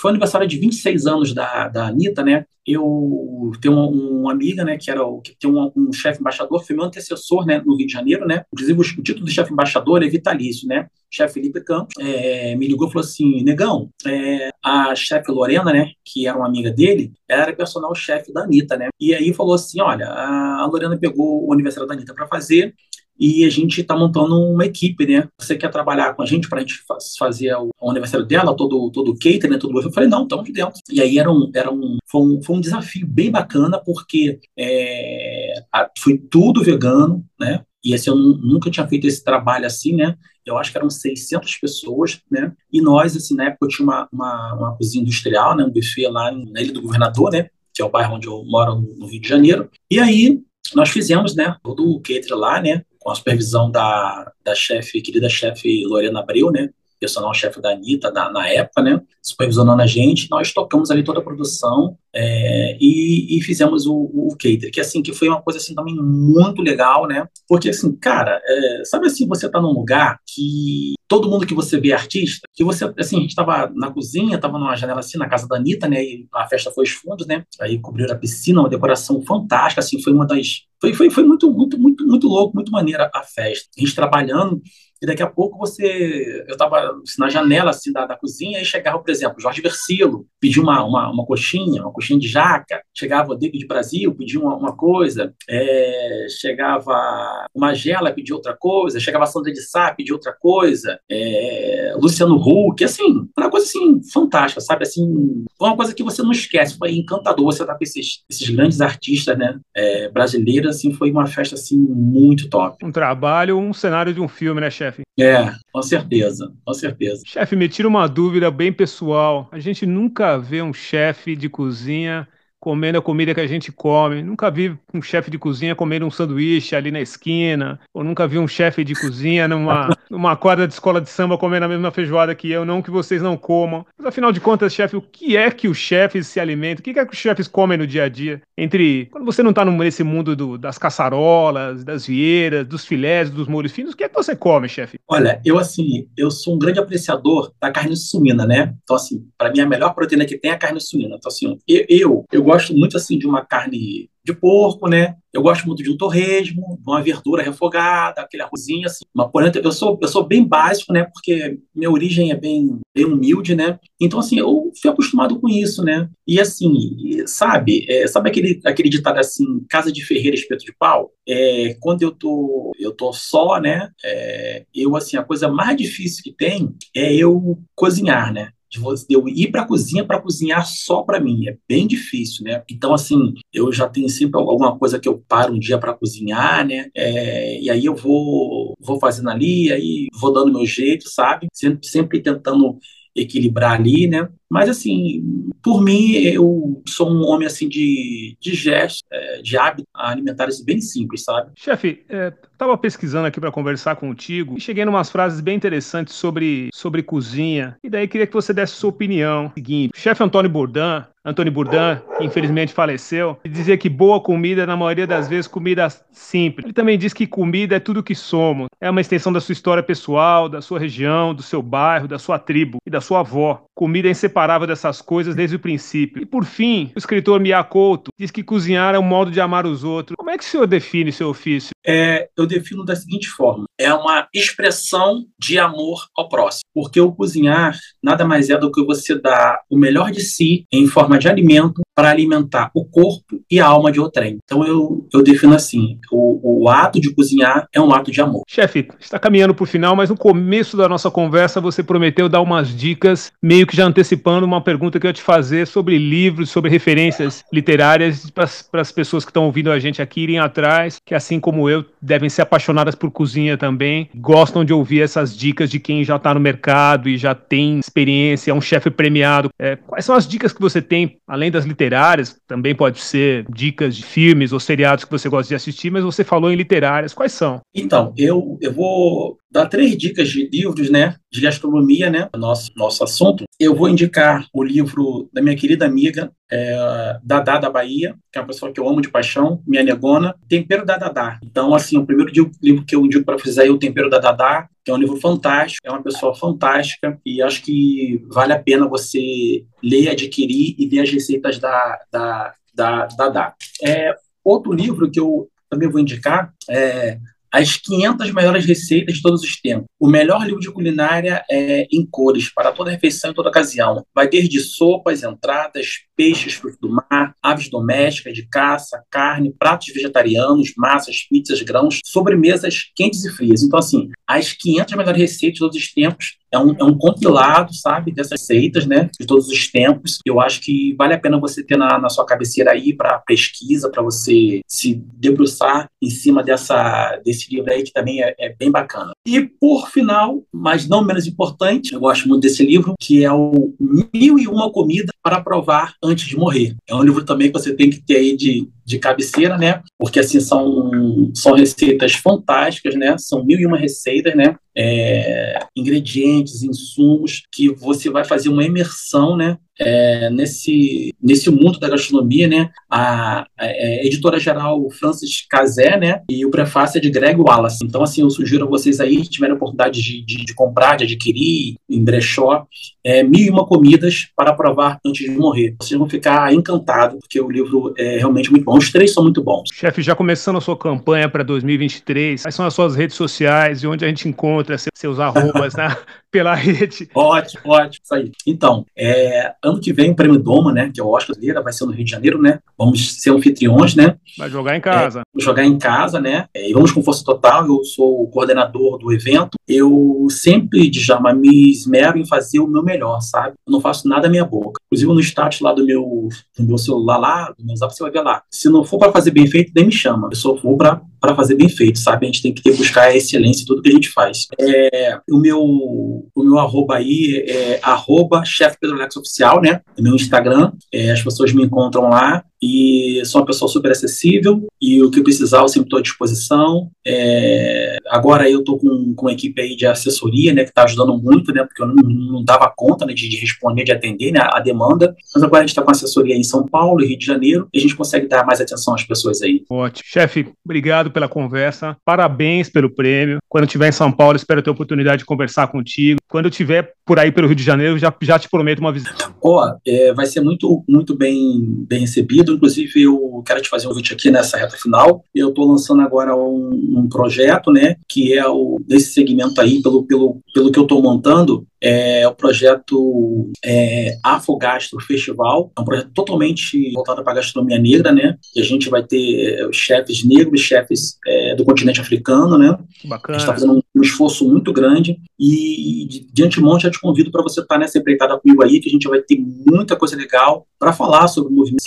Foi 0.00 0.10
aniversário 0.10 0.46
de 0.46 0.58
26 0.58 1.06
anos 1.06 1.32
da, 1.32 1.68
da 1.68 1.86
Anitta, 1.86 2.22
né? 2.22 2.44
eu 2.66 3.52
tenho 3.60 3.74
uma, 3.74 3.86
uma, 3.88 4.32
amiga, 4.32 4.64
né, 4.64 4.78
que 4.78 4.90
era 4.90 5.04
o, 5.04 5.20
que 5.20 5.36
tem 5.38 5.50
um, 5.50 5.70
um 5.76 5.92
chefe 5.92 6.20
embaixador, 6.20 6.64
foi 6.64 6.74
meu 6.74 6.86
antecessor, 6.86 7.44
né, 7.44 7.62
no 7.64 7.76
Rio 7.76 7.86
de 7.86 7.92
Janeiro, 7.92 8.26
né, 8.26 8.44
inclusive 8.52 8.78
o, 8.78 9.00
o 9.00 9.02
título 9.02 9.26
de 9.26 9.32
chefe 9.32 9.52
embaixador 9.52 10.02
é 10.02 10.08
vitalício, 10.08 10.66
né, 10.66 10.73
chefe 11.10 11.34
Felipe 11.34 11.60
Campos, 11.60 11.94
é, 12.00 12.56
me 12.56 12.66
ligou 12.66 12.88
e 12.88 12.92
falou 12.92 13.04
assim, 13.04 13.42
negão, 13.44 13.88
é, 14.04 14.50
a 14.62 14.94
chefe 14.96 15.30
Lorena, 15.30 15.72
né, 15.72 15.92
que 16.04 16.26
era 16.26 16.36
uma 16.36 16.48
amiga 16.48 16.70
dele, 16.72 17.12
era 17.28 17.54
personal 17.54 17.94
chefe 17.94 18.32
da 18.32 18.42
Anitta, 18.42 18.76
né, 18.76 18.88
e 18.98 19.14
aí 19.14 19.32
falou 19.32 19.54
assim, 19.54 19.80
olha, 19.80 20.08
a 20.08 20.66
Lorena 20.66 20.98
pegou 20.98 21.46
o 21.46 21.52
aniversário 21.52 21.86
da 21.86 21.94
Anitta 21.94 22.14
para 22.14 22.26
fazer, 22.26 22.74
e 23.18 23.44
a 23.44 23.50
gente 23.50 23.80
está 23.80 23.96
montando 23.96 24.40
uma 24.40 24.66
equipe, 24.66 25.06
né? 25.06 25.28
Você 25.38 25.56
quer 25.56 25.70
trabalhar 25.70 26.14
com 26.14 26.22
a 26.22 26.26
gente 26.26 26.48
para 26.48 26.58
a 26.58 26.60
gente 26.62 26.82
fazer 27.16 27.54
o, 27.54 27.90
aniversário 27.90 28.26
dela, 28.26 28.56
todo, 28.56 28.90
todo 28.90 29.12
o 29.12 29.14
catering, 29.14 29.50
né? 29.50 29.58
Tudo. 29.58 29.80
Eu 29.80 29.92
falei, 29.92 30.08
não, 30.08 30.24
estamos 30.24 30.44
de 30.44 30.52
dentro. 30.52 30.80
E 30.90 31.00
aí 31.00 31.18
era 31.18 31.30
um, 31.30 31.50
era 31.54 31.72
um, 31.72 31.98
foi, 32.10 32.22
um, 32.22 32.42
foi 32.42 32.56
um 32.56 32.60
desafio 32.60 33.06
bem 33.06 33.30
bacana, 33.30 33.78
porque 33.78 34.40
é, 34.58 35.54
foi 35.98 36.18
tudo 36.18 36.64
vegano, 36.64 37.24
né? 37.38 37.64
E 37.84 37.94
assim, 37.94 38.10
eu 38.10 38.16
nunca 38.16 38.70
tinha 38.70 38.86
feito 38.86 39.06
esse 39.06 39.22
trabalho 39.22 39.66
assim, 39.66 39.94
né? 39.94 40.16
Eu 40.44 40.56
acho 40.58 40.72
que 40.72 40.78
eram 40.78 40.90
600 40.90 41.56
pessoas, 41.56 42.20
né? 42.30 42.52
E 42.72 42.80
nós, 42.80 43.16
assim, 43.16 43.34
na 43.34 43.46
época 43.46 43.66
eu 43.66 43.68
tinha 43.68 43.84
uma, 43.84 44.08
uma, 44.12 44.54
uma 44.54 44.76
cozinha 44.76 45.02
industrial, 45.02 45.56
né? 45.56 45.64
Um 45.64 45.70
buffet 45.70 46.08
lá 46.08 46.32
na 46.32 46.62
Ilha 46.62 46.72
do 46.72 46.82
Governador, 46.82 47.32
né? 47.32 47.48
Que 47.74 47.82
é 47.82 47.84
o 47.84 47.90
bairro 47.90 48.16
onde 48.16 48.26
eu 48.26 48.44
moro, 48.44 48.80
no 48.80 49.06
Rio 49.06 49.20
de 49.20 49.28
Janeiro. 49.28 49.70
E 49.90 49.98
aí 49.98 50.40
nós 50.74 50.90
fizemos, 50.90 51.34
né? 51.34 51.56
Todo 51.62 51.88
o 51.88 52.00
catering 52.00 52.40
lá, 52.40 52.60
né? 52.60 52.82
com 53.04 53.10
a 53.10 53.14
supervisão 53.14 53.70
da, 53.70 54.32
da 54.42 54.54
chefe, 54.54 55.02
querida 55.02 55.28
chefe 55.28 55.84
Lorena 55.84 56.20
Abreu, 56.20 56.50
né? 56.50 56.70
Personal 57.00 57.34
chefe 57.34 57.60
da 57.60 57.72
Anitta 57.72 58.10
na, 58.10 58.30
na 58.30 58.48
época, 58.48 58.82
né? 58.82 59.00
Supervisionando 59.22 59.82
a 59.82 59.86
gente, 59.86 60.30
nós 60.30 60.52
tocamos 60.52 60.90
ali 60.90 61.02
toda 61.02 61.20
a 61.20 61.22
produção 61.22 61.96
é, 62.14 62.76
e, 62.80 63.36
e, 63.36 63.42
fizemos 63.42 63.86
o, 63.86 63.94
o 63.94 64.28
cater, 64.38 64.70
que 64.70 64.80
assim, 64.80 65.02
que 65.02 65.12
foi 65.12 65.28
uma 65.28 65.42
coisa 65.42 65.58
assim 65.58 65.74
também 65.74 65.94
muito 65.96 66.62
legal, 66.62 67.06
né? 67.06 67.26
Porque 67.48 67.70
assim, 67.70 67.94
cara, 67.96 68.40
é, 68.44 68.84
sabe 68.84 69.06
assim, 69.06 69.26
você 69.26 69.48
tá 69.50 69.60
num 69.60 69.72
lugar 69.72 70.18
que 70.26 70.94
todo 71.08 71.28
mundo 71.28 71.46
que 71.46 71.54
você 71.54 71.78
vê 71.78 71.90
é 71.90 71.94
artista, 71.94 72.46
que 72.52 72.64
você, 72.64 72.92
assim, 72.98 73.18
a 73.18 73.20
gente 73.20 73.34
tava 73.34 73.70
na 73.74 73.90
cozinha, 73.90 74.38
tava 74.38 74.58
numa 74.58 74.76
janela 74.76 75.00
assim, 75.00 75.18
na 75.18 75.28
casa 75.28 75.46
da 75.46 75.56
Anitta, 75.56 75.88
né? 75.88 76.02
E 76.02 76.26
a 76.34 76.46
festa 76.48 76.70
foi 76.70 76.84
aos 76.84 76.90
fundos, 76.90 77.26
né? 77.26 77.44
Aí 77.60 77.78
cobriram 77.78 78.14
a 78.14 78.18
piscina, 78.18 78.60
uma 78.60 78.68
decoração 78.68 79.20
fantástica, 79.22 79.80
assim, 79.80 80.00
foi 80.02 80.12
uma 80.12 80.26
das 80.26 80.62
foi, 80.84 80.94
foi, 80.94 81.10
foi 81.10 81.24
muito, 81.24 81.50
muito, 81.50 81.78
muito, 81.78 82.06
muito 82.06 82.28
louco, 82.28 82.54
muito 82.54 82.70
maneira 82.70 83.10
a 83.14 83.22
festa. 83.22 83.68
A 83.76 83.80
gente 83.80 83.94
trabalhando, 83.94 84.60
e 85.04 85.06
daqui 85.06 85.22
a 85.22 85.30
pouco 85.30 85.58
você. 85.58 86.44
Eu 86.48 86.52
estava 86.52 86.78
assim, 87.02 87.20
na 87.20 87.28
janela 87.28 87.70
assim, 87.70 87.92
da, 87.92 88.06
da 88.06 88.16
cozinha 88.16 88.60
e 88.60 88.64
chegava, 88.64 88.98
por 88.98 89.10
exemplo, 89.10 89.38
Jorge 89.38 89.60
Versilo, 89.60 90.26
pediu 90.40 90.62
uma, 90.62 90.82
uma, 90.82 91.10
uma 91.10 91.26
coxinha, 91.26 91.82
uma 91.82 91.92
coxinha 91.92 92.18
de 92.18 92.26
jaca, 92.26 92.80
chegava 92.94 93.32
o 93.32 93.34
David 93.34 93.66
Brasil, 93.66 94.14
pediu 94.14 94.42
uma, 94.42 94.56
uma 94.56 94.74
coisa, 94.74 95.34
é, 95.46 96.26
chegava 96.40 97.46
o 97.54 97.60
Magela, 97.60 98.12
pediu 98.12 98.36
outra 98.36 98.56
coisa, 98.58 98.98
chegava 98.98 99.24
a 99.24 99.26
Sandra 99.26 99.52
de 99.52 99.60
Sá, 99.60 99.92
pediu 99.92 100.14
outra 100.14 100.32
coisa, 100.32 100.98
é, 101.10 101.94
Luciano 102.00 102.36
Huck, 102.36 102.82
assim, 102.82 103.28
uma 103.36 103.50
coisa 103.50 103.66
assim, 103.66 104.00
fantástica, 104.10 104.62
sabe? 104.62 104.84
Assim, 104.84 105.44
uma 105.60 105.76
coisa 105.76 105.94
que 105.94 106.02
você 106.02 106.22
não 106.22 106.32
esquece, 106.32 106.78
foi 106.78 106.92
encantador 106.92 107.44
você 107.44 107.62
estar 107.62 107.74
com 107.74 107.84
esses, 107.84 108.24
esses 108.30 108.48
grandes 108.48 108.80
artistas 108.80 109.36
né, 109.36 109.58
é, 109.76 110.08
brasileiros, 110.08 110.73
assim, 110.74 110.92
foi 110.92 111.10
uma 111.10 111.26
festa 111.26 111.54
assim, 111.54 111.78
muito 111.78 112.48
top. 112.48 112.84
Um 112.84 112.92
trabalho, 112.92 113.58
um 113.58 113.72
cenário 113.72 114.12
de 114.12 114.20
um 114.20 114.28
filme, 114.28 114.60
né, 114.60 114.70
chefe? 114.70 114.94
chefe? 114.94 115.04
É, 115.18 115.54
com 115.72 115.82
certeza, 115.82 116.52
com 116.64 116.74
certeza. 116.74 117.22
Chefe, 117.26 117.56
me 117.56 117.68
tira 117.68 117.88
uma 117.88 118.06
dúvida 118.08 118.50
bem 118.50 118.72
pessoal. 118.72 119.48
A 119.52 119.58
gente 119.58 119.86
nunca 119.86 120.38
vê 120.38 120.62
um 120.62 120.72
chefe 120.72 121.36
de 121.36 121.48
cozinha 121.48 122.28
comendo 122.64 122.96
a 122.96 123.02
comida 123.02 123.34
que 123.34 123.40
a 123.42 123.46
gente 123.46 123.70
come. 123.70 124.22
Nunca 124.22 124.50
vi 124.50 124.74
um 124.94 125.02
chefe 125.02 125.30
de 125.30 125.38
cozinha 125.38 125.74
comendo 125.74 126.06
um 126.06 126.10
sanduíche 126.10 126.74
ali 126.74 126.90
na 126.90 127.02
esquina, 127.02 127.78
ou 127.92 128.02
nunca 128.02 128.26
vi 128.26 128.38
um 128.38 128.48
chefe 128.48 128.82
de 128.82 128.94
cozinha 128.94 129.46
numa, 129.46 129.90
numa 130.10 130.34
quadra 130.34 130.66
de 130.66 130.72
escola 130.72 130.98
de 130.98 131.10
samba 131.10 131.36
comendo 131.36 131.66
a 131.66 131.68
mesma 131.68 131.90
feijoada 131.90 132.34
que 132.34 132.50
eu, 132.50 132.64
não 132.64 132.80
que 132.80 132.90
vocês 132.90 133.20
não 133.20 133.36
comam. 133.36 133.84
Mas 133.98 134.06
afinal 134.06 134.32
de 134.32 134.40
contas, 134.40 134.72
chefe, 134.72 134.96
o 134.96 135.02
que 135.02 135.36
é 135.36 135.50
que 135.50 135.68
os 135.68 135.76
chefes 135.76 136.26
se 136.26 136.40
alimentam? 136.40 136.80
O 136.80 136.82
que 136.82 136.98
é 136.98 137.04
que 137.04 137.12
os 137.12 137.18
chefes 137.18 137.46
comem 137.46 137.76
no 137.76 137.86
dia 137.86 138.04
a 138.04 138.08
dia? 138.08 138.40
Entre 138.56 139.06
quando 139.12 139.26
você 139.26 139.42
não 139.42 139.50
está 139.50 139.62
nesse 139.62 140.02
mundo 140.02 140.34
do, 140.34 140.56
das 140.56 140.78
caçarolas, 140.78 141.84
das 141.84 142.06
vieiras, 142.06 142.66
dos 142.66 142.86
filés, 142.86 143.28
dos 143.28 143.46
molhos 143.46 143.72
finos, 143.72 143.92
o 143.92 143.96
que 143.96 144.04
é 144.04 144.08
que 144.08 144.14
você 144.14 144.34
come, 144.34 144.70
chefe? 144.70 144.98
Olha, 145.06 145.38
eu 145.44 145.58
assim, 145.58 146.08
eu 146.16 146.30
sou 146.30 146.54
um 146.54 146.58
grande 146.58 146.80
apreciador 146.80 147.52
da 147.60 147.70
carne 147.70 147.94
suína, 147.94 148.46
né? 148.46 148.74
Então 148.82 148.96
assim, 148.96 149.28
para 149.36 149.50
mim 149.52 149.60
a 149.60 149.66
melhor 149.66 149.92
proteína 149.94 150.24
que 150.24 150.38
tem 150.38 150.50
é 150.50 150.54
a 150.54 150.58
carne 150.58 150.80
suína. 150.80 151.16
Então 151.16 151.28
assim, 151.28 151.58
eu, 151.68 151.84
eu, 151.88 152.24
eu 152.32 152.42
gosto 152.54 152.74
muito 152.74 152.96
assim 152.96 153.18
de 153.18 153.26
uma 153.26 153.44
carne 153.44 154.08
de 154.24 154.32
porco, 154.32 154.88
né? 154.88 155.16
Eu 155.32 155.42
gosto 155.42 155.66
muito 155.66 155.82
de 155.82 155.90
um 155.90 155.96
torresmo, 155.96 156.80
uma 156.86 157.02
verdura 157.02 157.42
refogada, 157.42 158.22
aquele 158.22 158.42
arrozinho 158.42 158.86
assim, 158.86 159.04
uma 159.14 159.28
polenta. 159.28 159.58
Eu 159.58 159.72
sou 159.72 159.98
eu 160.00 160.08
sou 160.08 160.24
bem 160.24 160.46
básico, 160.46 160.92
né? 160.92 161.04
Porque 161.12 161.58
minha 161.74 161.90
origem 161.90 162.30
é 162.30 162.36
bem 162.36 162.78
bem 162.94 163.04
humilde, 163.04 163.54
né? 163.54 163.78
Então 164.00 164.18
assim, 164.20 164.38
eu 164.38 164.70
fui 164.80 164.90
acostumado 164.90 165.38
com 165.38 165.48
isso, 165.48 165.82
né? 165.82 166.08
E 166.26 166.40
assim, 166.40 167.26
sabe, 167.26 167.84
é, 167.88 168.06
sabe 168.06 168.30
aquele 168.30 168.60
aquele 168.64 168.88
ditado 168.88 169.18
assim, 169.18 169.44
casa 169.68 169.92
de 169.92 170.02
ferreira 170.04 170.36
espeto 170.36 170.64
de 170.64 170.74
pau? 170.78 171.10
É, 171.28 171.76
quando 171.80 172.02
eu 172.02 172.12
tô 172.12 172.72
eu 172.78 172.92
tô 172.92 173.12
só, 173.12 173.60
né? 173.60 173.90
É, 174.04 174.64
eu 174.74 174.96
assim, 174.96 175.16
a 175.16 175.24
coisa 175.24 175.48
mais 175.48 175.76
difícil 175.76 176.22
que 176.22 176.32
tem 176.32 176.74
é 176.96 177.14
eu 177.14 177.58
cozinhar, 177.74 178.32
né? 178.32 178.50
De 178.80 179.14
eu 179.14 179.28
ir 179.28 179.50
para 179.50 179.62
a 179.62 179.66
cozinha 179.66 180.04
para 180.04 180.20
cozinhar 180.20 180.66
só 180.66 181.02
para 181.02 181.20
mim. 181.20 181.48
É 181.48 181.56
bem 181.68 181.86
difícil, 181.86 182.44
né? 182.44 182.62
Então, 182.70 182.94
assim, 182.94 183.34
eu 183.52 183.72
já 183.72 183.88
tenho 183.88 184.08
sempre 184.08 184.40
alguma 184.40 184.78
coisa 184.78 184.98
que 184.98 185.08
eu 185.08 185.22
paro 185.28 185.54
um 185.54 185.58
dia 185.58 185.78
para 185.78 185.94
cozinhar, 185.94 186.66
né? 186.66 186.88
É, 186.94 187.60
e 187.60 187.70
aí 187.70 187.84
eu 187.84 187.94
vou, 187.94 188.74
vou 188.80 188.98
fazendo 188.98 189.30
ali, 189.30 189.72
aí 189.72 190.08
vou 190.20 190.32
dando 190.32 190.52
meu 190.52 190.66
jeito, 190.66 191.08
sabe? 191.08 191.46
Sempre, 191.52 191.86
sempre 191.86 192.22
tentando 192.22 192.78
equilibrar 193.14 193.72
ali, 193.72 194.08
né? 194.08 194.28
Mas, 194.50 194.68
assim, 194.68 195.50
por 195.62 195.82
mim, 195.82 196.12
eu 196.12 196.82
sou 196.88 197.10
um 197.10 197.26
homem, 197.26 197.46
assim, 197.46 197.68
de, 197.68 198.36
de 198.40 198.54
gestos, 198.54 199.02
é, 199.10 199.42
de 199.42 199.56
hábitos 199.56 199.90
alimentares 199.94 200.62
bem 200.62 200.80
simples, 200.80 201.24
sabe? 201.24 201.52
Chefe, 201.56 202.04
estava 202.52 202.72
é, 202.72 202.76
pesquisando 202.76 203.26
aqui 203.26 203.40
para 203.40 203.50
conversar 203.50 203.96
contigo 203.96 204.56
e 204.56 204.60
cheguei 204.60 204.84
em 204.84 204.88
umas 204.88 205.10
frases 205.10 205.40
bem 205.40 205.56
interessantes 205.56 206.14
sobre, 206.14 206.68
sobre 206.72 207.02
cozinha. 207.02 207.76
E 207.82 207.90
daí 207.90 208.06
queria 208.06 208.26
que 208.26 208.34
você 208.34 208.52
desse 208.52 208.74
sua 208.74 208.90
opinião. 208.90 209.50
Seguinte, 209.54 209.92
o 209.94 209.98
chefe 209.98 210.22
Antônio 210.22 210.50
Bourdain 210.50 211.04
Antônio 211.26 211.50
Bourdain, 211.50 212.00
que 212.18 212.24
infelizmente 212.24 212.74
faleceu, 212.74 213.38
dizia 213.48 213.78
que 213.78 213.88
boa 213.88 214.20
comida, 214.20 214.66
na 214.66 214.76
maioria 214.76 215.06
das 215.06 215.26
vezes, 215.26 215.46
comida 215.46 215.88
simples. 216.12 216.66
Ele 216.66 216.74
também 216.74 216.98
diz 216.98 217.14
que 217.14 217.26
comida 217.26 217.76
é 217.76 217.80
tudo 217.80 218.02
que 218.02 218.14
somos. 218.14 218.68
É 218.78 218.90
uma 218.90 219.00
extensão 219.00 219.32
da 219.32 219.40
sua 219.40 219.54
história 219.54 219.82
pessoal, 219.82 220.50
da 220.50 220.60
sua 220.60 220.78
região, 220.78 221.34
do 221.34 221.42
seu 221.42 221.62
bairro, 221.62 222.06
da 222.06 222.18
sua 222.18 222.38
tribo 222.38 222.76
e 222.86 222.90
da 222.90 223.00
sua 223.00 223.20
avó. 223.20 223.64
Comida 223.74 224.06
é 224.06 224.12
inseparável 224.12 224.68
dessas 224.68 225.02
coisas 225.02 225.34
desde 225.34 225.56
o 225.56 225.58
princípio. 225.58 226.22
E 226.22 226.26
por 226.26 226.44
fim, 226.44 226.92
o 226.94 226.98
escritor 226.98 227.40
Mia 227.40 227.62
Couto 227.64 228.12
diz 228.16 228.30
que 228.30 228.44
cozinhar 228.44 228.94
é 228.94 228.98
um 228.98 229.02
modo 229.02 229.32
de 229.32 229.40
amar 229.40 229.66
os 229.66 229.82
outros. 229.82 230.14
Como 230.16 230.30
é 230.30 230.38
que 230.38 230.44
o 230.44 230.46
senhor 230.46 230.66
define 230.66 231.10
seu 231.10 231.28
ofício? 231.28 231.73
É, 231.86 232.28
eu 232.36 232.46
defino 232.46 232.84
da 232.84 232.96
seguinte 232.96 233.28
forma: 233.28 233.64
é 233.78 233.92
uma 233.92 234.26
expressão 234.32 235.24
de 235.38 235.58
amor 235.58 236.06
ao 236.16 236.28
próximo. 236.28 236.64
Porque 236.72 237.00
o 237.00 237.12
cozinhar 237.12 237.78
nada 238.02 238.24
mais 238.24 238.50
é 238.50 238.58
do 238.58 238.70
que 238.70 238.84
você 238.84 239.18
dar 239.18 239.60
o 239.70 239.76
melhor 239.76 240.10
de 240.10 240.20
si 240.20 240.66
em 240.72 240.86
forma 240.86 241.18
de 241.18 241.28
alimento 241.28 241.82
para 241.94 242.10
alimentar 242.10 242.70
o 242.74 242.84
corpo 242.84 243.40
e 243.50 243.60
a 243.60 243.66
alma 243.66 243.92
de 243.92 244.00
outrem. 244.00 244.38
Então 244.44 244.66
eu, 244.66 245.06
eu 245.12 245.22
defino 245.22 245.54
assim: 245.54 245.98
o, 246.10 246.64
o 246.64 246.68
ato 246.68 247.00
de 247.00 247.14
cozinhar 247.14 247.68
é 247.72 247.80
um 247.80 247.92
ato 247.92 248.10
de 248.10 248.20
amor. 248.20 248.42
Chefe, 248.48 248.88
está 248.98 249.18
caminhando 249.18 249.54
para 249.54 249.62
o 249.62 249.66
final, 249.66 249.94
mas 249.94 250.10
no 250.10 250.16
começo 250.16 250.76
da 250.76 250.88
nossa 250.88 251.10
conversa 251.10 251.60
você 251.60 251.82
prometeu 251.82 252.28
dar 252.28 252.40
umas 252.40 252.74
dicas, 252.74 253.32
meio 253.42 253.66
que 253.66 253.76
já 253.76 253.84
antecipando 253.84 254.46
uma 254.46 254.60
pergunta 254.60 254.98
que 254.98 255.06
eu 255.06 255.10
ia 255.10 255.14
te 255.14 255.22
fazer 255.22 255.66
sobre 255.66 255.98
livros, 255.98 256.50
sobre 256.50 256.70
referências 256.70 257.44
literárias 257.52 258.30
para 258.30 258.80
as 258.80 258.92
pessoas 258.92 259.24
que 259.24 259.30
estão 259.30 259.44
ouvindo 259.44 259.70
a 259.70 259.78
gente 259.78 260.02
aqui 260.02 260.22
irem 260.22 260.38
atrás, 260.38 260.96
que 261.04 261.14
assim 261.14 261.38
como 261.38 261.68
eu, 261.68 261.73
devem 262.00 262.28
ser 262.28 262.42
apaixonadas 262.42 262.94
por 262.94 263.10
cozinha 263.10 263.56
também, 263.56 264.08
gostam 264.14 264.64
de 264.64 264.72
ouvir 264.72 265.02
essas 265.02 265.36
dicas 265.36 265.70
de 265.70 265.80
quem 265.80 266.04
já 266.04 266.16
está 266.16 266.34
no 266.34 266.40
mercado 266.40 267.08
e 267.08 267.16
já 267.16 267.34
tem 267.34 267.78
experiência, 267.78 268.50
é 268.50 268.54
um 268.54 268.60
chefe 268.60 268.90
premiado. 268.90 269.48
É, 269.58 269.76
quais 269.76 270.04
são 270.04 270.14
as 270.14 270.26
dicas 270.28 270.52
que 270.52 270.60
você 270.60 270.82
tem, 270.82 271.18
além 271.26 271.50
das 271.50 271.64
literárias, 271.64 272.38
também 272.46 272.74
pode 272.74 273.00
ser 273.00 273.46
dicas 273.48 273.96
de 273.96 274.04
filmes 274.04 274.52
ou 274.52 274.60
seriados 274.60 275.04
que 275.04 275.10
você 275.10 275.28
gosta 275.28 275.48
de 275.48 275.54
assistir, 275.54 275.90
mas 275.90 276.04
você 276.04 276.22
falou 276.22 276.52
em 276.52 276.56
literárias, 276.56 277.14
quais 277.14 277.32
são? 277.32 277.60
Então, 277.74 278.12
eu, 278.16 278.58
eu 278.60 278.72
vou 278.72 279.38
dar 279.54 279.66
três 279.66 279.96
dicas 279.96 280.28
de 280.28 280.48
livros, 280.52 280.90
né, 280.90 281.14
de 281.30 281.40
gastronomia, 281.40 282.10
né, 282.10 282.28
nosso 282.36 282.72
nosso 282.76 283.04
assunto. 283.04 283.44
Eu 283.58 283.72
vou 283.72 283.88
indicar 283.88 284.48
o 284.52 284.64
livro 284.64 285.30
da 285.32 285.40
minha 285.40 285.56
querida 285.56 285.86
amiga 285.86 286.32
é, 286.50 287.18
Dadá 287.22 287.58
da 287.58 287.70
Bahia, 287.70 288.16
que 288.32 288.38
é 288.38 288.40
uma 288.40 288.48
pessoa 288.48 288.72
que 288.72 288.80
eu 288.80 288.88
amo 288.88 289.00
de 289.00 289.08
paixão, 289.08 289.62
minha 289.64 289.84
negona, 289.84 290.34
Tempero 290.48 290.84
da 290.84 290.96
Dadá. 290.96 291.38
Então, 291.40 291.72
assim, 291.72 291.96
o 291.96 292.04
primeiro 292.04 292.32
livro 292.60 292.84
que 292.84 292.96
eu 292.96 293.06
indico 293.06 293.24
para 293.24 293.38
vocês 293.38 293.56
aí 293.56 293.68
é 293.68 293.70
o 293.70 293.78
Tempero 293.78 294.10
da 294.10 294.18
Dadá, 294.18 294.68
que 294.84 294.90
é 294.90 294.94
um 294.94 294.98
livro 294.98 295.16
fantástico, 295.20 295.86
é 295.86 295.90
uma 295.90 296.02
pessoa 296.02 296.34
fantástica 296.34 297.16
e 297.24 297.40
acho 297.40 297.62
que 297.62 298.24
vale 298.28 298.52
a 298.52 298.58
pena 298.58 298.88
você 298.88 299.64
ler, 299.80 300.08
adquirir 300.08 300.74
e 300.76 300.88
ver 300.88 301.00
as 301.00 301.10
receitas 301.10 301.60
da 301.60 302.00
da, 302.10 302.52
da 302.74 303.06
Dadá. 303.06 303.54
É, 303.80 304.16
outro 304.42 304.72
livro 304.72 305.08
que 305.08 305.20
eu 305.20 305.48
também 305.70 305.88
vou 305.88 306.00
indicar 306.00 306.52
é 306.68 307.18
as 307.54 307.76
500 307.76 308.32
melhores 308.32 308.66
receitas 308.66 309.14
de 309.14 309.22
todos 309.22 309.40
os 309.40 309.60
tempos. 309.60 309.86
O 310.00 310.08
melhor 310.08 310.44
livro 310.44 310.58
de 310.58 310.72
culinária 310.72 311.44
é 311.48 311.86
em 311.92 312.04
cores, 312.04 312.52
para 312.52 312.72
toda 312.72 312.90
refeição 312.90 313.30
e 313.30 313.34
toda 313.34 313.48
ocasião. 313.48 314.04
Vai 314.12 314.28
desde 314.28 314.58
sopas, 314.58 315.22
entradas, 315.22 316.00
peixes, 316.16 316.54
frutos 316.54 316.80
do 316.80 316.88
mar, 316.88 317.36
aves 317.40 317.70
domésticas, 317.70 318.34
de 318.34 318.44
caça, 318.48 319.04
carne, 319.08 319.54
pratos 319.56 319.86
vegetarianos, 319.94 320.72
massas, 320.76 321.28
pizzas, 321.30 321.62
grãos, 321.62 322.00
sobremesas 322.04 322.90
quentes 322.96 323.24
e 323.24 323.30
frias. 323.30 323.62
Então, 323.62 323.78
assim, 323.78 324.10
as 324.26 324.52
500 324.52 324.96
melhores 324.96 325.20
receitas 325.20 325.54
de 325.54 325.60
todos 325.60 325.76
os 325.76 325.92
tempos 325.92 326.36
é 326.54 326.58
um, 326.58 326.74
é 326.78 326.84
um 326.84 326.96
compilado, 326.96 327.74
sabe, 327.74 328.12
dessas 328.12 328.40
receitas, 328.40 328.86
né, 328.86 329.10
de 329.18 329.26
todos 329.26 329.48
os 329.48 329.70
tempos. 329.70 330.18
Eu 330.24 330.40
acho 330.40 330.60
que 330.60 330.94
vale 330.96 331.14
a 331.14 331.18
pena 331.18 331.38
você 331.38 331.62
ter 331.62 331.76
na, 331.76 331.98
na 331.98 332.08
sua 332.08 332.24
cabeceira 332.24 332.70
aí 332.70 332.94
para 332.94 333.18
pesquisa, 333.18 333.90
para 333.90 334.02
você 334.02 334.60
se 334.66 334.94
debruçar 335.14 335.88
em 336.02 336.10
cima 336.10 336.42
dessa, 336.42 337.20
desse 337.24 337.52
livro 337.52 337.72
aí, 337.72 337.82
que 337.82 337.92
também 337.92 338.22
é, 338.22 338.34
é, 338.38 338.54
bem 338.54 338.70
bacana. 338.70 339.12
E, 339.26 339.40
por 339.42 339.88
final, 339.88 340.42
mas 340.52 340.88
não 340.88 341.04
menos 341.04 341.26
importante, 341.26 341.94
eu 341.94 342.00
gosto 342.00 342.28
muito 342.28 342.42
desse 342.42 342.64
livro, 342.64 342.94
que 343.00 343.24
é 343.24 343.32
o 343.32 343.74
Mil 343.80 344.38
e 344.38 344.46
Uma 344.46 344.70
Comida 344.70 345.12
para 345.22 345.40
Provar 345.40 345.94
Antes 346.02 346.26
de 346.26 346.36
Morrer. 346.36 346.76
É 346.88 346.94
um 346.94 347.02
livro 347.02 347.24
também 347.24 347.48
que 347.50 347.58
você 347.58 347.74
tem 347.74 347.90
que 347.90 348.00
ter 348.00 348.16
aí 348.16 348.36
de 348.36 348.68
de 348.84 348.98
cabeceira, 348.98 349.56
né? 349.56 349.82
Porque 349.98 350.20
assim 350.20 350.40
são, 350.40 351.30
são 351.34 351.54
receitas 351.54 352.14
fantásticas, 352.14 352.94
né? 352.94 353.16
São 353.18 353.44
mil 353.44 353.58
e 353.58 353.66
uma 353.66 353.78
receitas, 353.78 354.34
né? 354.34 354.56
É, 354.76 355.60
ingredientes, 355.76 356.62
insumos 356.62 357.42
que 357.52 357.72
você 357.74 358.10
vai 358.10 358.24
fazer 358.24 358.48
uma 358.48 358.64
imersão, 358.64 359.36
né? 359.36 359.56
É, 359.78 360.30
nesse, 360.30 361.12
nesse 361.20 361.50
mundo 361.50 361.78
da 361.78 361.88
gastronomia, 361.88 362.46
né? 362.46 362.70
A, 362.88 363.14
a, 363.14 363.46
a 363.58 363.66
é, 363.66 364.06
editora-geral 364.06 364.88
Francis 364.90 365.46
Cazé, 365.48 365.96
né? 365.98 366.22
E 366.28 366.44
o 366.44 366.50
prefácio 366.50 366.98
é 366.98 367.00
de 367.00 367.10
Greg 367.10 367.40
Wallace. 367.40 367.84
Então, 367.84 368.02
assim, 368.02 368.22
eu 368.22 368.30
sugiro 368.30 368.66
a 368.66 368.68
vocês 368.68 369.00
aí, 369.00 369.22
que 369.22 369.30
tiverem 369.30 369.52
a 369.52 369.56
oportunidade 369.56 370.00
de, 370.00 370.24
de, 370.24 370.44
de 370.44 370.54
comprar, 370.54 370.96
de 370.96 371.04
adquirir 371.04 371.76
em 371.88 372.04
brechó, 372.04 372.66
é, 373.04 373.22
Mil 373.22 373.46
e 373.46 373.50
Uma 373.50 373.66
Comidas 373.66 374.28
para 374.36 374.52
Provar 374.52 374.98
Antes 375.04 375.26
de 375.26 375.36
Morrer. 375.36 375.74
Vocês 375.80 375.98
vão 375.98 376.08
ficar 376.08 376.52
encantados, 376.52 377.18
porque 377.20 377.40
o 377.40 377.50
livro 377.50 377.92
é 377.98 378.18
realmente 378.18 378.50
muito 378.50 378.64
bom. 378.64 378.78
Os 378.78 378.90
três 378.90 379.12
são 379.12 379.22
muito 379.22 379.42
bons. 379.42 379.68
Chefe, 379.72 380.02
já 380.02 380.14
começando 380.14 380.56
a 380.56 380.60
sua 380.60 380.76
campanha 380.76 381.28
para 381.28 381.42
2023, 381.42 382.42
quais 382.42 382.54
são 382.54 382.66
as 382.66 382.74
suas 382.74 382.94
redes 382.94 383.16
sociais 383.16 383.82
e 383.82 383.86
onde 383.86 384.04
a 384.04 384.08
gente 384.08 384.28
encontra 384.28 384.76
seus 384.94 385.18
arrobas 385.18 385.74
né, 385.74 385.96
pela 386.30 386.54
rede? 386.54 387.08
Ótimo, 387.14 387.62
ótimo, 387.66 388.02
isso 388.02 388.14
aí. 388.14 388.30
Então, 388.46 388.86
é, 388.96 389.52
ano 389.64 389.80
que 389.80 389.92
vem 389.92 390.10
o 390.10 390.14
Prêmio 390.14 390.38
Doma, 390.38 390.72
né, 390.72 390.90
que 390.92 391.00
é 391.00 391.04
o 391.04 391.08
Oscar 391.08 391.34
brasileira, 391.34 391.62
vai 391.62 391.72
ser 391.72 391.84
no 391.86 391.92
Rio 391.92 392.04
de 392.04 392.10
Janeiro, 392.10 392.40
né? 392.40 392.58
Vamos 392.78 393.20
ser 393.20 393.30
anfitriões, 393.30 393.94
né? 393.94 394.16
Vai 394.36 394.50
jogar 394.50 394.76
em 394.76 394.80
casa. 394.80 395.20
É, 395.20 395.40
jogar 395.40 395.64
em 395.64 395.78
casa, 395.78 396.20
né? 396.20 396.46
É, 396.54 396.68
e 396.68 396.72
vamos 396.72 396.92
com 396.92 397.02
força 397.02 397.24
total. 397.24 397.66
Eu 397.66 397.84
sou 397.84 398.22
o 398.22 398.28
coordenador 398.28 398.98
do 398.98 399.12
evento. 399.12 399.56
Eu 399.66 400.26
sempre, 400.30 400.90
Djalma, 400.90 401.32
me 401.32 401.70
esmero 401.70 402.18
em 402.18 402.26
fazer 402.26 402.60
o 402.60 402.66
meu 402.66 402.82
melhor, 402.82 403.20
sabe? 403.20 403.54
Eu 403.66 403.72
não 403.72 403.80
faço 403.80 404.08
nada 404.08 404.26
à 404.26 404.30
minha 404.30 404.44
boca. 404.44 404.80
Inclusive 404.86 405.12
no 405.12 405.20
status 405.20 405.60
lá 405.60 405.72
do 405.72 405.84
meu, 405.84 406.28
do 406.58 406.64
meu 406.64 406.78
celular 406.78 407.18
lá, 407.18 407.54
do 407.56 407.64
meu 407.64 407.76
zap, 407.76 407.94
você 407.94 408.02
vai 408.02 408.12
ver 408.12 408.22
lá. 408.22 408.42
Se 408.50 408.68
não 408.68 408.84
for 408.84 408.98
para 408.98 409.12
fazer 409.12 409.30
bem 409.30 409.46
feito, 409.46 409.72
nem 409.74 409.86
me 409.86 409.92
chama. 409.92 410.28
Eu 410.30 410.36
só 410.36 410.54
vou 410.54 410.76
para 410.76 411.00
para 411.24 411.34
fazer 411.34 411.54
bem 411.54 411.70
feito, 411.70 411.98
sabe? 411.98 412.26
A 412.26 412.30
gente 412.30 412.42
tem 412.42 412.52
que 412.52 412.62
ter, 412.62 412.76
buscar 412.76 413.04
a 413.04 413.16
excelência 413.16 413.62
em 413.62 413.66
tudo 413.66 413.80
que 413.80 413.88
a 413.88 413.92
gente 413.92 414.10
faz. 414.10 414.46
É, 414.60 415.18
o 415.30 415.38
meu 415.38 415.58
o 415.58 416.42
meu 416.42 416.58
arroba 416.58 416.96
aí 416.96 417.44
é 417.48 417.80
arroba 417.82 418.44
chefe 418.44 418.76
Pedro 418.78 418.96
Alex 418.96 419.16
Oficial, 419.16 419.53
né? 419.60 419.80
Meu 419.98 420.14
Instagram. 420.14 420.72
É, 420.92 421.10
as 421.10 421.22
pessoas 421.22 421.52
me 421.52 421.64
encontram 421.64 422.08
lá 422.08 422.44
e 422.64 423.22
sou 423.26 423.42
uma 423.42 423.46
pessoa 423.46 423.68
super 423.68 423.90
acessível 423.90 424.66
e 424.80 425.02
o 425.02 425.10
que 425.10 425.22
precisar 425.22 425.60
eu 425.60 425.68
sempre 425.68 425.86
estou 425.86 425.98
à 425.98 426.02
disposição. 426.02 426.90
É, 427.06 427.98
agora 428.08 428.48
eu 428.48 428.60
estou 428.60 428.78
com, 428.78 429.12
com 429.14 429.26
uma 429.26 429.32
equipe 429.32 429.60
aí 429.60 429.76
de 429.76 429.86
assessoria, 429.86 430.54
né, 430.54 430.64
que 430.64 430.70
está 430.70 430.84
ajudando 430.84 431.18
muito, 431.18 431.52
né, 431.52 431.62
porque 431.62 431.82
eu 431.82 431.88
não, 431.88 431.94
não 431.94 432.42
dava 432.42 432.72
conta 432.74 433.04
né, 433.04 433.12
de, 433.12 433.28
de, 433.28 433.36
responder, 433.36 433.84
de 433.84 433.92
atender 433.92 434.32
né, 434.32 434.40
a 434.42 434.60
demanda, 434.60 435.14
mas 435.34 435.42
agora 435.42 435.60
a 435.60 435.62
gente 435.66 435.70
está 435.70 435.82
com 435.82 435.90
assessoria 435.90 436.34
em 436.34 436.42
São 436.42 436.66
Paulo 436.66 437.02
e 437.02 437.08
Rio 437.08 437.18
de 437.18 437.26
Janeiro 437.26 437.68
e 437.70 437.78
a 437.78 437.82
gente 437.82 437.94
consegue 437.94 438.26
dar 438.26 438.46
mais 438.46 438.62
atenção 438.62 438.94
às 438.94 439.04
pessoas 439.04 439.42
aí. 439.42 439.62
Ótimo. 439.68 440.04
Chefe, 440.06 440.48
obrigado 440.64 441.10
pela 441.10 441.28
conversa, 441.28 441.98
parabéns 442.02 442.70
pelo 442.70 442.88
prêmio. 442.88 443.40
Quando 443.46 443.64
estiver 443.64 443.88
em 443.88 443.92
São 443.92 444.10
Paulo, 444.10 444.36
espero 444.36 444.62
ter 444.62 444.70
a 444.70 444.72
oportunidade 444.72 445.18
de 445.18 445.26
conversar 445.26 445.66
contigo. 445.66 446.18
Quando 446.28 446.46
eu 446.46 446.50
estiver 446.50 446.94
por 447.04 447.18
aí 447.18 447.30
pelo 447.30 447.46
Rio 447.46 447.56
de 447.56 447.62
Janeiro, 447.62 447.98
já, 447.98 448.14
já 448.22 448.38
te 448.38 448.48
prometo 448.48 448.78
uma 448.78 448.92
visita. 448.92 449.34
Ó, 449.42 449.66
oh, 449.66 449.76
é, 449.86 450.14
vai 450.14 450.24
ser 450.24 450.40
muito, 450.40 450.82
muito 450.88 451.14
bem, 451.14 451.84
bem 451.86 452.00
recebido 452.00 452.53
Inclusive, 452.54 453.02
eu 453.02 453.42
quero 453.46 453.60
te 453.60 453.68
fazer 453.68 453.88
um 453.88 453.94
vídeo 453.94 454.14
aqui 454.14 454.30
nessa 454.30 454.56
reta 454.56 454.76
final. 454.76 455.24
Eu 455.34 455.50
estou 455.50 455.66
lançando 455.66 456.02
agora 456.02 456.36
um, 456.36 456.70
um, 456.98 457.08
projeto, 457.08 457.70
né, 457.70 457.96
que 458.08 458.36
é 458.36 458.46
o 458.46 458.80
desse 458.86 459.12
segmento 459.12 459.60
aí, 459.60 459.82
pelo, 459.82 460.04
pelo, 460.04 460.40
pelo 460.52 460.70
que 460.70 460.78
eu 460.78 460.84
estou 460.84 461.02
montando, 461.02 461.66
é 461.80 462.26
o 462.26 462.34
projeto 462.34 463.50
é, 463.62 464.16
Afogastro 464.24 464.98
Festival, 465.00 465.70
é 465.76 465.80
um 465.80 465.84
projeto 465.84 466.10
totalmente 466.14 466.90
voltado 466.92 467.22
para 467.22 467.32
a 467.32 467.36
gastronomia 467.36 467.78
negra, 467.78 468.10
né? 468.10 468.38
E 468.56 468.60
a 468.60 468.64
gente 468.64 468.88
vai 468.88 469.02
ter 469.02 469.68
é, 469.68 469.72
chefes 469.72 470.24
negros, 470.24 470.60
chefes 470.60 471.18
é, 471.26 471.54
do 471.54 471.64
continente 471.64 472.00
africano, 472.00 472.56
né? 472.56 472.78
Bacana. 473.04 473.36
A 473.36 473.38
gente 473.38 473.48
está 473.48 473.52
fazendo 473.52 473.74
um, 473.74 473.82
um, 473.94 474.02
esforço 474.02 474.48
muito 474.48 474.72
grande 474.72 475.18
e 475.38 476.26
de, 476.32 476.44
antemão 476.44 476.78
já 476.78 476.90
te 476.90 477.00
convido 477.00 477.30
para 477.30 477.42
você 477.42 477.60
estar 477.60 477.74
tá 477.74 477.78
nessa 477.80 477.98
empreitada 477.98 478.38
comigo 478.38 478.62
aí, 478.62 478.80
que 478.80 478.88
a 478.88 478.92
gente 478.92 479.08
vai 479.08 479.20
ter 479.20 479.38
muita 479.38 479.96
coisa 479.96 480.16
legal 480.16 480.66
para 480.78 480.92
falar 480.92 481.28
sobre 481.28 481.54
movimentos 481.54 481.86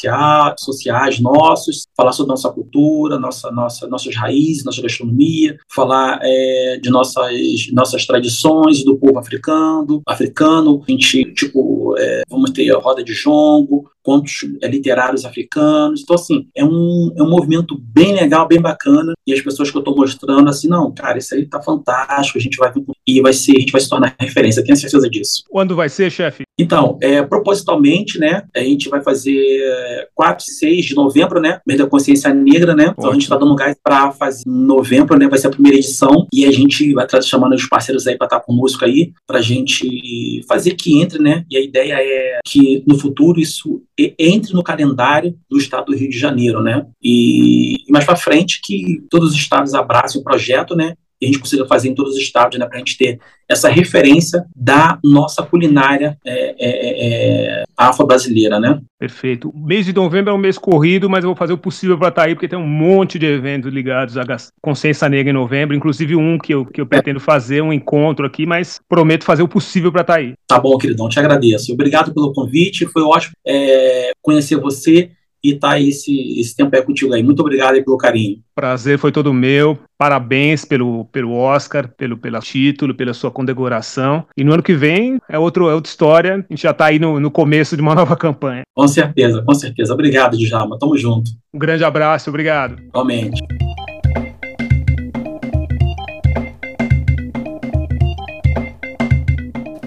sociais 0.60 1.20
nossos, 1.20 1.88
falar 1.96 2.12
sobre 2.12 2.32
nossa 2.32 2.50
cultura, 2.50 3.20
nossa, 3.20 3.52
nossa, 3.52 3.88
nossas 3.88 4.16
raízes, 4.16 4.64
nossa 4.64 4.82
gastronomia, 4.82 5.58
falar 5.74 6.20
é, 6.22 6.80
de 6.82 6.90
nossas, 6.90 7.72
nossas 7.72 8.06
tradições 8.06 8.84
do 8.84 8.98
povo 8.98 9.20
africano, 9.20 10.02
africano, 10.08 10.84
a 10.88 10.92
gente, 10.92 11.24
tipo, 11.34 11.87
é, 11.98 12.22
vamos 12.30 12.52
ter 12.52 12.70
a 12.74 12.80
roda 12.80 13.04
de 13.04 13.14
jongo, 13.14 13.90
contos 14.08 14.46
é, 14.62 14.68
literários 14.70 15.26
africanos. 15.26 16.02
Então, 16.02 16.16
assim, 16.16 16.48
é 16.56 16.64
um, 16.64 17.14
é 17.18 17.22
um 17.22 17.30
movimento 17.30 17.78
bem 17.78 18.14
legal, 18.14 18.48
bem 18.48 18.62
bacana. 18.62 19.14
E 19.26 19.34
as 19.34 19.42
pessoas 19.42 19.70
que 19.70 19.76
eu 19.76 19.82
estou 19.82 19.96
mostrando, 19.96 20.48
assim, 20.50 20.70
não, 20.70 20.94
cara, 20.94 21.18
isso 21.18 21.36
aí 21.36 21.46
tá 21.46 21.62
fantástico, 21.62 22.38
a 22.38 22.42
gente 22.42 22.56
vai 22.56 22.72
e 23.06 23.22
vai 23.22 23.34
ser, 23.34 23.58
a 23.58 23.60
gente 23.60 23.72
vai 23.72 23.82
se 23.82 23.90
tornar 23.90 24.16
referência, 24.20 24.64
tenho 24.64 24.78
certeza 24.78 25.10
disso. 25.10 25.44
Quando 25.50 25.76
vai 25.76 25.90
ser, 25.90 26.10
chefe? 26.10 26.44
Então, 26.60 26.98
é, 27.02 27.22
propositalmente, 27.22 28.18
né, 28.18 28.44
a 28.56 28.60
gente 28.60 28.90
vai 28.90 29.04
fazer 29.04 30.10
4 30.16 30.44
e 30.48 30.52
6 30.54 30.86
de 30.86 30.96
novembro, 30.96 31.40
né, 31.40 31.60
mês 31.68 31.80
da 31.80 31.86
consciência 31.86 32.34
negra, 32.34 32.74
né, 32.74 32.96
então 32.98 33.12
a 33.12 33.14
gente 33.14 33.24
está 33.24 33.38
dando 33.38 33.56
gás 33.56 33.78
para 33.84 34.12
fazer 34.12 34.44
em 34.48 34.66
novembro, 34.66 35.20
né, 35.20 35.28
vai 35.28 35.38
ser 35.38 35.48
a 35.48 35.52
primeira 35.52 35.78
edição, 35.78 36.28
e 36.34 36.46
a 36.46 36.52
gente 36.52 36.94
vai 36.94 37.06
estar 37.06 37.22
chamando 37.22 37.54
os 37.54 37.68
parceiros 37.68 38.08
aí 38.08 38.18
para 38.18 38.26
estar 38.26 38.40
conosco 38.40 38.84
aí, 38.84 39.14
para 39.28 39.38
a 39.38 39.42
gente 39.42 40.44
fazer 40.48 40.72
que 40.72 41.00
entre, 41.00 41.22
né, 41.22 41.46
e 41.48 41.58
a 41.58 41.62
ideia 41.62 41.87
é 41.92 42.40
que 42.46 42.84
no 42.88 42.98
futuro 42.98 43.40
isso 43.40 43.84
entre 43.98 44.54
no 44.54 44.64
calendário 44.64 45.38
do 45.50 45.58
estado 45.58 45.88
do 45.88 45.96
Rio 45.96 46.10
de 46.10 46.18
Janeiro, 46.18 46.62
né? 46.62 46.86
E, 47.02 47.84
e 47.88 47.92
mais 47.92 48.06
para 48.06 48.16
frente 48.16 48.60
que 48.64 49.04
todos 49.10 49.32
os 49.32 49.36
estados 49.36 49.74
abracem 49.74 50.22
o 50.22 50.24
projeto, 50.24 50.76
né? 50.76 50.96
E 51.22 51.26
a 51.26 51.28
gente 51.28 51.40
consiga 51.40 51.66
fazer 51.66 51.90
em 51.90 51.96
todos 51.96 52.14
os 52.14 52.20
estados, 52.20 52.58
né? 52.60 52.66
Para 52.66 52.76
a 52.76 52.80
gente 52.80 52.98
ter 52.98 53.20
essa 53.50 53.70
referência 53.70 54.44
da 54.56 55.00
nossa 55.04 55.42
culinária 55.42 56.18
é, 56.26 56.34
é, 56.34 56.56
é, 56.60 57.62
é 57.62 57.64
afro-brasileira, 57.78 58.60
né? 58.60 58.80
Perfeito. 59.00 59.50
O 59.50 59.58
mês 59.58 59.86
de 59.86 59.94
novembro 59.94 60.32
é 60.32 60.34
um 60.34 60.40
mês 60.40 60.58
corrido, 60.58 61.10
mas 61.10 61.24
eu 61.24 61.30
vou 61.30 61.36
fazer 61.36 61.54
o 61.54 61.58
possível 61.58 61.98
para 61.98 62.10
estar 62.10 62.22
tá 62.24 62.28
aí, 62.28 62.36
porque 62.36 62.48
tem 62.48 62.60
um 62.60 62.68
monte 62.68 63.18
de 63.18 63.26
eventos 63.26 63.72
ligados 63.72 64.18
à 64.18 64.24
consciência 64.62 65.08
negra 65.08 65.30
em 65.30 65.34
novembro, 65.34 65.76
inclusive 65.76 66.16
um 66.16 66.38
que 66.38 66.54
eu, 66.54 66.66
que 66.66 66.82
eu 66.82 66.86
pretendo 66.86 67.20
fazer, 67.20 67.62
um 67.62 67.72
encontro 67.72 68.26
aqui, 68.26 68.46
mas 68.46 68.80
prometo 68.90 69.24
fazer 69.24 69.44
o 69.44 69.48
possível 69.48 69.92
para 69.92 70.02
estar 70.02 70.14
tá 70.14 70.20
aí. 70.20 70.34
Tá 70.48 70.60
bom, 70.60 70.78
queridão, 70.78 71.08
te 71.08 71.20
agradeço. 71.20 71.72
Obrigado 71.72 72.14
pelo 72.14 72.34
convite, 72.34 72.86
foi 72.88 73.04
ótimo 73.04 73.34
é, 73.46 74.12
conhecer 74.22 74.58
você 74.58 75.12
e 75.44 75.56
tá 75.56 75.80
esse, 75.80 76.40
esse 76.40 76.56
tempo 76.56 76.76
aí 76.76 76.82
contigo 76.82 77.14
aí. 77.14 77.24
Muito 77.24 77.40
obrigado 77.40 77.76
aí 77.76 77.84
pelo 77.84 77.98
carinho. 77.98 78.40
Prazer 78.56 78.98
foi 78.98 79.12
todo 79.12 79.34
meu. 79.34 79.78
Parabéns 79.98 80.66
pelo, 80.66 81.06
pelo 81.06 81.34
Oscar, 81.34 81.90
pelo, 81.96 82.18
pelo 82.18 82.40
título, 82.40 82.96
pela 82.96 83.14
sua 83.14 83.32
condecoração. 83.32 84.26
E 84.36 84.44
no 84.44 84.54
ano 84.54 84.64
que 84.64 84.74
vem 84.74 85.20
é, 85.30 85.38
outro, 85.38 85.70
é 85.70 85.74
outra 85.74 85.90
história. 85.90 86.36
A 86.36 86.54
gente 86.54 86.64
já 86.64 86.72
está 86.72 86.86
aí 86.86 87.00
no, 87.00 87.20
no 87.20 87.32
começo 87.32 87.76
de 87.76 87.82
uma 87.82 87.94
nova 87.96 88.16
campanha. 88.16 88.64
Com 88.76 88.88
certeza, 88.88 89.42
com 89.42 89.54
certeza. 89.54 89.94
Obrigado, 89.94 90.38
Djalma. 90.38 90.78
Tamo 90.80 90.98
junto. 90.98 91.32
Um 91.54 91.60
grande 91.60 91.84
abraço, 91.84 92.30
obrigado. 92.30 92.80
Igualmente. 92.80 93.42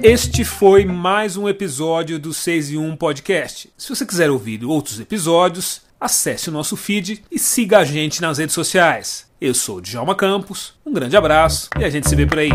Este 0.03 0.45
foi 0.45 0.87
mais 0.87 1.37
um 1.37 1.47
episódio 1.47 2.19
do 2.19 2.33
6 2.33 2.71
e 2.71 2.79
1 2.79 2.97
Podcast. 2.97 3.71
Se 3.77 3.89
você 3.91 4.07
quiser 4.07 4.31
ouvir 4.31 4.65
outros 4.65 4.99
episódios, 4.99 5.83
acesse 6.01 6.49
o 6.49 6.53
nosso 6.53 6.75
feed 6.75 7.23
e 7.31 7.39
siga 7.39 7.81
a 7.81 7.85
gente 7.85 8.23
nas 8.23 8.39
redes 8.39 8.55
sociais. 8.55 9.27
Eu 9.39 9.53
sou 9.53 9.77
o 9.77 9.81
Djalma 9.83 10.15
Campos, 10.15 10.73
um 10.87 10.93
grande 10.93 11.19
abraço 11.19 11.69
e 11.79 11.85
a 11.85 11.91
gente 11.91 12.09
se 12.09 12.17
vê 12.17 12.27
por 12.27 12.39
aí. 12.39 12.51